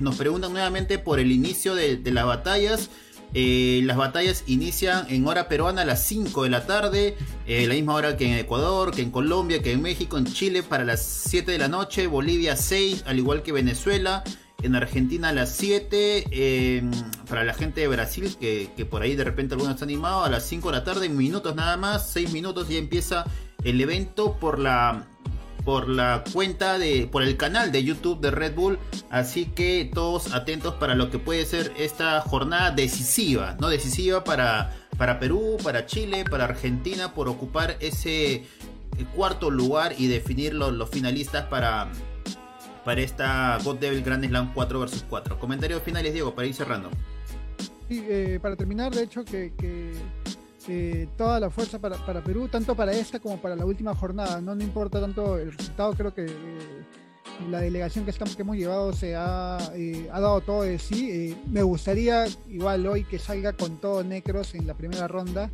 nos 0.00 0.16
preguntan 0.16 0.52
nuevamente 0.52 0.98
por 0.98 1.20
el 1.20 1.30
inicio 1.30 1.74
de, 1.74 1.96
de 1.96 2.10
las 2.10 2.26
batallas. 2.26 2.90
Eh, 3.34 3.82
las 3.84 3.96
batallas 3.96 4.44
inician 4.46 5.06
en 5.10 5.26
hora 5.26 5.48
peruana 5.48 5.82
a 5.82 5.84
las 5.84 6.02
5 6.04 6.44
de 6.44 6.50
la 6.50 6.66
tarde, 6.66 7.16
eh, 7.46 7.66
la 7.66 7.74
misma 7.74 7.94
hora 7.94 8.16
que 8.16 8.26
en 8.26 8.38
Ecuador, 8.38 8.90
que 8.90 9.02
en 9.02 9.10
Colombia, 9.10 9.62
que 9.62 9.72
en 9.72 9.82
México, 9.82 10.16
en 10.16 10.24
Chile 10.24 10.62
para 10.62 10.84
las 10.84 11.04
7 11.04 11.52
de 11.52 11.58
la 11.58 11.68
noche, 11.68 12.06
Bolivia 12.06 12.56
6, 12.56 13.04
al 13.06 13.18
igual 13.18 13.42
que 13.42 13.52
Venezuela, 13.52 14.24
en 14.62 14.74
Argentina 14.74 15.28
a 15.28 15.32
las 15.32 15.54
7, 15.56 16.24
em, 16.30 16.90
para 17.28 17.44
la 17.44 17.54
gente 17.54 17.80
de 17.80 17.88
Brasil, 17.88 18.36
que, 18.38 18.70
que, 18.76 18.84
por 18.84 19.02
ahí 19.02 19.14
de 19.14 19.24
repente 19.24 19.54
algunos 19.54 19.74
están 19.74 19.88
animados, 19.88 20.26
a 20.26 20.30
las 20.30 20.44
5 20.44 20.70
de 20.70 20.78
la 20.78 20.84
tarde, 20.84 21.08
minutos 21.08 21.54
nada 21.54 21.76
más, 21.76 22.10
6 22.10 22.32
minutos 22.32 22.68
y 22.70 22.76
empieza 22.76 23.24
el 23.64 23.80
evento 23.80 24.36
por 24.38 24.58
la 24.58 25.06
por 25.64 25.86
la 25.86 26.24
cuenta 26.32 26.78
de, 26.78 27.06
por 27.12 27.22
el 27.22 27.36
canal 27.36 27.72
de 27.72 27.84
YouTube 27.84 28.22
de 28.22 28.30
Red 28.30 28.54
Bull. 28.54 28.78
Así 29.10 29.44
que 29.44 29.90
todos 29.92 30.32
atentos 30.32 30.74
para 30.76 30.94
lo 30.94 31.10
que 31.10 31.18
puede 31.18 31.44
ser 31.44 31.74
esta 31.76 32.22
jornada 32.22 32.70
decisiva, 32.70 33.54
¿no? 33.60 33.68
Decisiva 33.68 34.24
para, 34.24 34.74
para 34.96 35.18
Perú, 35.18 35.58
para 35.62 35.84
Chile, 35.84 36.24
para 36.24 36.44
Argentina, 36.44 37.12
por 37.12 37.28
ocupar 37.28 37.76
ese 37.80 38.46
cuarto 39.14 39.50
lugar 39.50 39.94
y 39.98 40.06
definir 40.06 40.54
los, 40.54 40.88
finalistas 40.88 41.44
para, 41.44 41.90
para 42.88 43.02
esta 43.02 43.58
God 43.62 43.80
Devil 43.80 44.02
Grand 44.02 44.24
Slam 44.24 44.54
4 44.54 44.80
vs 44.80 45.04
4. 45.10 45.38
Comentarios 45.38 45.82
finales, 45.82 46.10
Diego, 46.10 46.34
para 46.34 46.48
ir 46.48 46.54
cerrando. 46.54 46.88
Eh, 47.90 48.38
para 48.40 48.56
terminar, 48.56 48.94
de 48.94 49.02
hecho, 49.02 49.26
que 49.26 49.52
eh, 50.70 51.06
toda 51.16 51.40
la 51.40 51.48
fuerza 51.48 51.78
para, 51.78 52.22
Perú, 52.22 52.48
tanto 52.48 52.74
para 52.74 52.92
esta 52.92 53.20
como 53.20 53.38
para 53.40 53.56
la 53.56 53.64
última 53.64 53.94
jornada. 53.94 54.40
No, 54.40 54.54
no 54.54 54.62
importa 54.62 55.00
tanto 55.00 55.38
el 55.38 55.52
resultado, 55.52 55.94
creo 55.94 56.14
que 56.14 56.26
eh, 56.26 56.84
la 57.50 57.60
delegación 57.60 58.04
que, 58.04 58.10
estamos, 58.10 58.36
que 58.36 58.42
hemos 58.42 58.56
llevado 58.56 58.92
se 58.92 59.16
ha, 59.16 59.58
eh, 59.74 60.08
ha 60.12 60.20
dado 60.20 60.40
todo 60.42 60.62
de 60.62 60.78
sí. 60.78 61.36
me 61.50 61.62
gustaría 61.62 62.26
igual 62.48 62.86
hoy 62.86 63.04
que 63.04 63.18
salga 63.18 63.54
con 63.54 63.78
todo 63.78 64.04
Necros 64.04 64.54
en 64.54 64.66
la 64.66 64.74
primera 64.74 65.08
ronda. 65.08 65.50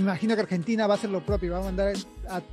Imagino 0.00 0.34
que 0.34 0.42
Argentina 0.42 0.86
va 0.86 0.94
a 0.94 0.96
hacer 0.96 1.10
lo 1.10 1.24
propio, 1.24 1.52
va 1.52 1.58
a 1.58 1.64
mandar 1.64 1.94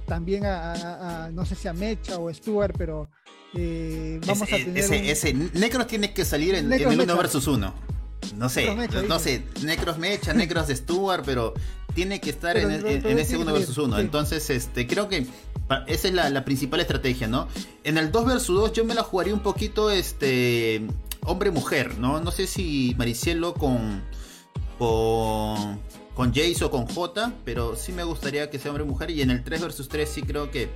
también 0.06 0.46
a, 0.46 1.30
no 1.34 1.46
sé 1.46 1.56
si 1.56 1.68
a 1.68 1.74
Mecha 1.74 2.18
o 2.18 2.34
Stuart, 2.34 2.76
pero 2.78 3.10
vamos 3.54 4.42
a 4.54 4.58
tener... 4.58 4.78
Ese, 4.78 5.34
Necros 5.34 5.88
tiene 5.88 6.14
que 6.14 6.26
salir 6.26 6.56
en, 6.56 6.72
en 6.72 6.82
el 6.92 7.02
1 7.02 7.18
versus 7.18 7.48
1 7.48 7.88
no 8.36 8.50
sé, 8.50 8.76
no, 9.08 9.20
sé, 9.20 9.44
Necros 9.64 9.98
Mecha, 9.98 10.34
Necros 10.34 10.68
de 10.68 10.76
Stuart, 10.76 11.24
pero 11.26 11.54
tiene 11.94 12.20
que 12.20 12.30
estar 12.30 12.58
en, 12.58 12.86
ese 13.20 13.38
1 13.38 13.54
versus 13.54 13.78
1. 13.78 14.00
Entonces, 14.00 14.50
este, 14.50 14.88
creo 14.88 15.08
que 15.08 15.26
esa 15.88 16.08
es 16.08 16.14
la, 16.14 16.46
principal 16.46 16.80
estrategia, 16.80 17.28
¿no? 17.28 17.48
En 17.84 17.98
el 17.98 18.12
2 18.12 18.26
versus 18.26 18.56
2 18.60 18.74
yo 18.74 18.86
me 18.86 18.94
la 18.94 19.04
jugaría 19.04 19.34
un 19.34 19.42
poquito 19.42 19.90
este 19.92 20.82
hombre-mujer, 21.22 21.98
¿no? 21.98 22.20
No 22.20 22.32
sé 22.32 22.48
si 22.48 22.96
Maricielo 22.98 23.54
con, 23.54 24.04
con, 24.78 25.80
con 26.18 26.34
Jace 26.34 26.66
o 26.66 26.72
con 26.72 26.88
J, 26.88 27.32
pero 27.46 27.76
sí 27.76 27.92
me 27.92 28.04
gustaría 28.04 28.50
que 28.50 28.58
sea 28.58 28.72
hombre-mujer. 28.72 29.12
Y 29.12 29.22
en 29.22 29.30
el 29.30 29.44
3 29.44 29.62
versus 29.62 29.88
3 29.88 30.10
sí 30.10 30.24
creo 30.24 30.50
que 30.50 30.68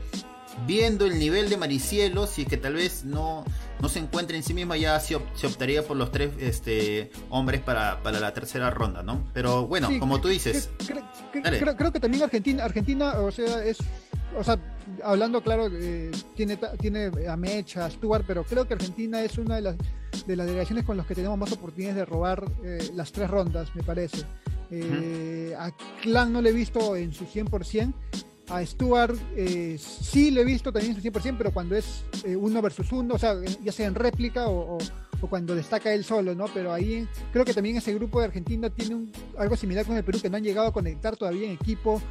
viendo 0.68 1.08
el 1.08 1.18
nivel 1.18 1.50
de 1.50 1.58
Maricielo, 1.58 2.28
si 2.28 2.44
es 2.44 2.48
que 2.48 2.58
tal 2.58 2.76
vez 2.76 3.06
no, 3.06 3.44
no 3.80 3.90
se 3.90 3.98
encuentra 3.98 4.38
en 4.38 4.44
sí 4.44 4.54
misma, 4.54 4.78
ya 4.78 5.00
se, 5.00 5.16
optaría 5.16 5.82
por 5.82 5.98
los 5.98 6.12
tres 6.12 6.30
este, 6.38 7.10
hombres 7.32 7.60
para, 7.60 8.00
la 8.04 8.34
tercera 8.36 8.70
ronda, 8.70 9.02
¿no? 9.02 9.24
Pero 9.34 9.66
bueno, 9.66 9.90
como 10.00 10.22
tú 10.22 10.28
dices. 10.28 10.70
creo, 11.32 11.92
que 11.92 12.00
también 12.00 12.22
Argentina, 12.22 12.64
Argentina, 12.64 13.14
o 13.20 13.32
sea, 13.32 13.66
es. 13.66 13.80
O 14.38 14.44
sea, 14.44 14.60
hablando 15.04 15.42
claro, 15.42 15.70
eh, 15.74 16.12
tiene, 16.36 16.60
tiene 16.80 17.10
a 17.28 17.36
Mecha, 17.36 17.86
a 17.86 17.90
Stuart, 17.90 18.26
pero 18.28 18.44
creo 18.44 18.68
que 18.68 18.76
Argentina 18.76 19.24
es 19.24 19.40
una 19.40 19.56
de 19.56 19.62
las, 19.64 19.76
de 20.28 20.36
las 20.36 20.46
delegaciones 20.46 20.86
con 20.86 20.98
las 20.98 21.08
que 21.08 21.16
tenemos 21.16 21.38
más 21.40 21.52
oportunidades 21.52 21.96
de 21.98 22.06
robar 22.06 22.46
eh, 22.64 22.92
las 22.94 23.12
tres 23.12 23.28
rondas, 23.28 23.76
me 23.76 23.82
parece. 23.82 24.24
Eh, 24.72 25.54
a 25.58 25.72
Clan 26.02 26.32
no 26.32 26.42
le 26.42 26.50
he 26.50 26.54
visto 26.54 26.96
en 26.96 27.14
su 27.14 27.26
100%, 27.26 27.94
a 28.50 28.66
Stuart 28.66 29.18
eh, 29.36 29.78
sí 29.78 30.32
lo 30.32 30.42
he 30.42 30.46
visto 30.46 30.72
también 30.72 30.96
su 30.96 31.02
100%, 31.02 31.36
pero 31.38 31.52
cuando 31.52 31.76
es 31.76 32.04
eh, 32.24 32.36
uno 32.36 32.62
versus 32.62 32.92
uno, 32.92 33.16
o 33.16 33.20
sea, 33.20 33.36
ya 33.62 33.72
sea 33.72 33.88
en 33.88 33.96
réplica 33.96 34.48
o, 34.48 34.78
cuando 35.30 35.54
destaca 35.54 35.94
él 35.94 36.04
solo, 36.04 36.34
¿no? 36.34 36.46
Pero 36.52 36.74
ahí 36.74 37.08
creo 37.32 37.46
que 37.46 37.54
también 37.54 37.78
ese 37.78 37.94
grupo 37.94 38.20
de 38.20 38.26
Argentina 38.26 38.72
tiene 38.72 39.12
algo 39.38 39.56
similar 39.56 39.86
con 39.86 39.96
el 39.96 40.04
Perú, 40.04 40.20
que 40.20 40.30
no 40.32 40.38
han 40.38 40.44
llegado 40.44 40.68
a 40.68 40.74
conectar 40.74 41.16
todavía 41.16 41.46
en 41.46 41.54
equipo 41.54 42.02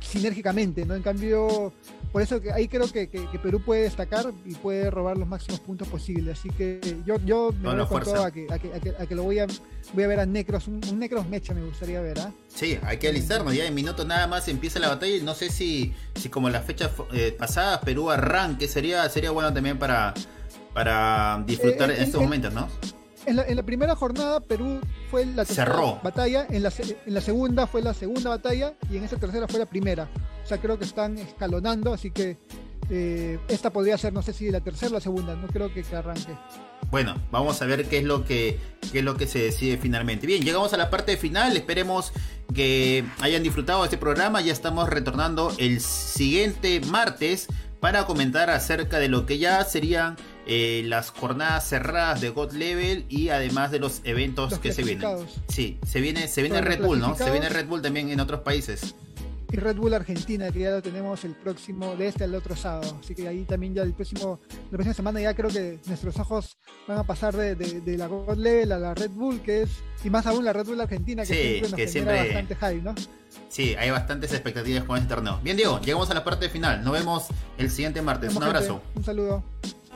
sinérgicamente, 0.00 0.86
¿no? 0.86 0.94
En 0.94 1.02
cambio, 1.02 1.72
por 2.16 2.22
eso 2.22 2.40
que 2.40 2.50
ahí 2.50 2.66
creo 2.66 2.90
que, 2.90 3.08
Perú 3.42 3.60
puede 3.60 3.82
destacar 3.82 4.32
y 4.46 4.54
puede 4.54 4.90
robar 4.90 5.18
los 5.18 5.28
máximos 5.28 5.60
puntos 5.60 5.86
posibles. 5.86 6.38
Así 6.38 6.48
que 6.48 6.80
yo, 7.04 7.16
yo 7.26 7.52
me 7.60 7.74
voy 7.74 7.86
con 7.86 8.02
todo 8.02 8.24
a 8.24 8.30
que, 8.30 8.46
a, 8.50 8.58
que, 9.06 9.14
lo 9.14 9.24
voy 9.24 9.38
a, 9.38 9.46
voy 9.92 10.04
a 10.04 10.06
ver 10.06 10.20
a 10.20 10.24
Necros, 10.24 10.66
un, 10.66 10.80
Necros 10.98 11.28
mecha 11.28 11.52
me 11.52 11.62
gustaría 11.62 12.00
ver, 12.00 12.18
¿ah? 12.20 12.32
Sí, 12.48 12.78
hay 12.84 12.96
que 12.96 13.08
alistarnos, 13.08 13.54
ya 13.54 13.66
en 13.66 13.74
minutos 13.74 14.06
nada 14.06 14.26
más 14.26 14.48
empieza 14.48 14.78
la 14.78 14.88
batalla 14.88 15.14
y 15.14 15.20
no 15.20 15.34
sé 15.34 15.50
si, 15.50 15.92
si 16.14 16.30
como 16.30 16.48
las 16.48 16.64
fechas 16.64 16.90
eh, 17.12 17.36
pasadas 17.38 17.80
Perú 17.80 18.10
arranque, 18.10 18.66
sería, 18.66 19.06
sería 19.10 19.30
bueno 19.30 19.52
también 19.52 19.78
para, 19.78 20.14
para 20.72 21.44
disfrutar 21.46 21.90
eh, 21.90 21.98
en 21.98 22.02
estos 22.02 22.22
momentos, 22.22 22.50
¿no? 22.54 22.66
En 23.26 23.56
la, 23.56 23.62
primera 23.64 23.96
jornada 23.96 24.40
Perú 24.40 24.80
fue 25.10 25.26
la 25.26 25.44
tercera 25.44 25.74
batalla, 26.02 26.46
en 26.48 26.62
la, 26.62 26.72
en 27.06 27.14
la 27.14 27.20
segunda 27.20 27.66
fue 27.66 27.82
la 27.82 27.92
segunda 27.92 28.30
batalla 28.30 28.74
y 28.88 28.96
en 28.96 29.04
esta 29.04 29.16
tercera 29.16 29.48
fue 29.48 29.58
la 29.58 29.66
primera. 29.66 30.08
O 30.44 30.46
sea, 30.46 30.58
creo 30.58 30.78
que 30.78 30.84
están 30.84 31.18
escalonando, 31.18 31.92
así 31.92 32.12
que 32.12 32.38
eh, 32.88 33.38
esta 33.48 33.70
podría 33.70 33.98
ser, 33.98 34.12
no 34.12 34.22
sé 34.22 34.32
si 34.32 34.48
la 34.50 34.60
tercera 34.60 34.90
o 34.90 34.94
la 34.94 35.00
segunda, 35.00 35.34
no 35.34 35.48
creo 35.48 35.72
que, 35.74 35.84
arranque. 35.94 36.32
Bueno, 36.90 37.16
vamos 37.32 37.60
a 37.60 37.66
ver 37.66 37.86
qué 37.88 37.98
es 37.98 38.04
lo 38.04 38.24
que 38.24 38.60
qué 38.92 39.00
es 39.00 39.04
lo 39.04 39.16
que 39.16 39.26
se 39.26 39.40
decide 39.40 39.76
finalmente. 39.76 40.26
Bien, 40.26 40.42
llegamos 40.42 40.72
a 40.72 40.76
la 40.76 40.88
parte 40.88 41.16
final. 41.16 41.56
Esperemos 41.56 42.12
que 42.54 43.04
hayan 43.20 43.42
disfrutado 43.42 43.80
de 43.80 43.86
este 43.86 43.98
programa. 43.98 44.40
Ya 44.40 44.52
estamos 44.52 44.88
retornando 44.88 45.52
el 45.58 45.80
siguiente 45.80 46.80
martes 46.88 47.48
para 47.80 48.06
comentar 48.06 48.50
acerca 48.50 49.00
de 49.00 49.08
lo 49.08 49.26
que 49.26 49.38
ya 49.38 49.64
serían 49.64 50.16
eh, 50.46 50.82
las 50.86 51.10
jornadas 51.10 51.68
cerradas 51.68 52.20
de 52.20 52.30
God 52.30 52.52
Level 52.52 53.04
y 53.08 53.30
además 53.30 53.72
de 53.72 53.80
los 53.80 54.00
eventos 54.04 54.58
que 54.60 54.72
se 54.72 54.84
vienen. 54.84 55.26
Sí, 55.48 55.78
se 55.84 56.00
viene, 56.00 56.28
se 56.28 56.42
viene 56.42 56.60
Red 56.60 56.84
Bull, 56.84 57.00
¿no? 57.00 57.16
Se 57.16 57.30
viene 57.30 57.48
Red 57.48 57.66
Bull 57.66 57.82
también 57.82 58.10
en 58.10 58.20
otros 58.20 58.40
países. 58.40 58.94
y 59.50 59.56
Red 59.56 59.76
Bull 59.76 59.94
Argentina, 59.94 60.50
que 60.52 60.60
ya 60.60 60.70
lo 60.70 60.82
tenemos 60.82 61.24
el 61.24 61.34
próximo, 61.34 61.96
de 61.96 62.06
este 62.08 62.24
al 62.24 62.34
otro 62.34 62.54
sábado. 62.54 62.96
Así 63.02 63.14
que 63.14 63.26
ahí 63.26 63.42
también 63.42 63.74
ya 63.74 63.82
el 63.82 63.92
próximo, 63.92 64.38
la 64.70 64.70
próxima 64.70 64.94
semana 64.94 65.20
ya 65.20 65.34
creo 65.34 65.50
que 65.50 65.80
nuestros 65.86 66.16
ojos 66.18 66.56
van 66.86 66.98
a 66.98 67.04
pasar 67.04 67.36
de, 67.36 67.56
de, 67.56 67.96
la 67.96 68.06
God 68.06 68.36
Level 68.36 68.70
a 68.70 68.78
la 68.78 68.94
Red 68.94 69.10
Bull, 69.10 69.40
que 69.40 69.62
es, 69.62 69.70
y 70.04 70.10
más 70.10 70.26
aún 70.26 70.44
la 70.44 70.52
Red 70.52 70.66
Bull 70.66 70.80
Argentina, 70.80 71.24
que 71.24 71.60
siempre 71.66 71.70
nos 71.70 71.92
genera 71.92 72.24
bastante 72.24 72.54
hype, 72.54 72.82
¿no? 72.82 72.94
Sí, 73.48 73.74
hay 73.76 73.90
bastantes 73.90 74.32
expectativas 74.32 74.84
con 74.84 74.96
este 74.96 75.08
torneo. 75.08 75.40
Bien, 75.42 75.56
Diego, 75.56 75.80
llegamos 75.80 76.10
a 76.10 76.14
la 76.14 76.24
parte 76.24 76.48
final. 76.48 76.84
Nos 76.84 76.92
vemos 76.92 77.26
el 77.58 77.70
siguiente 77.70 78.02
martes. 78.02 78.34
Un 78.34 78.42
abrazo. 78.42 78.82
Un 78.94 79.04
saludo. 79.04 79.42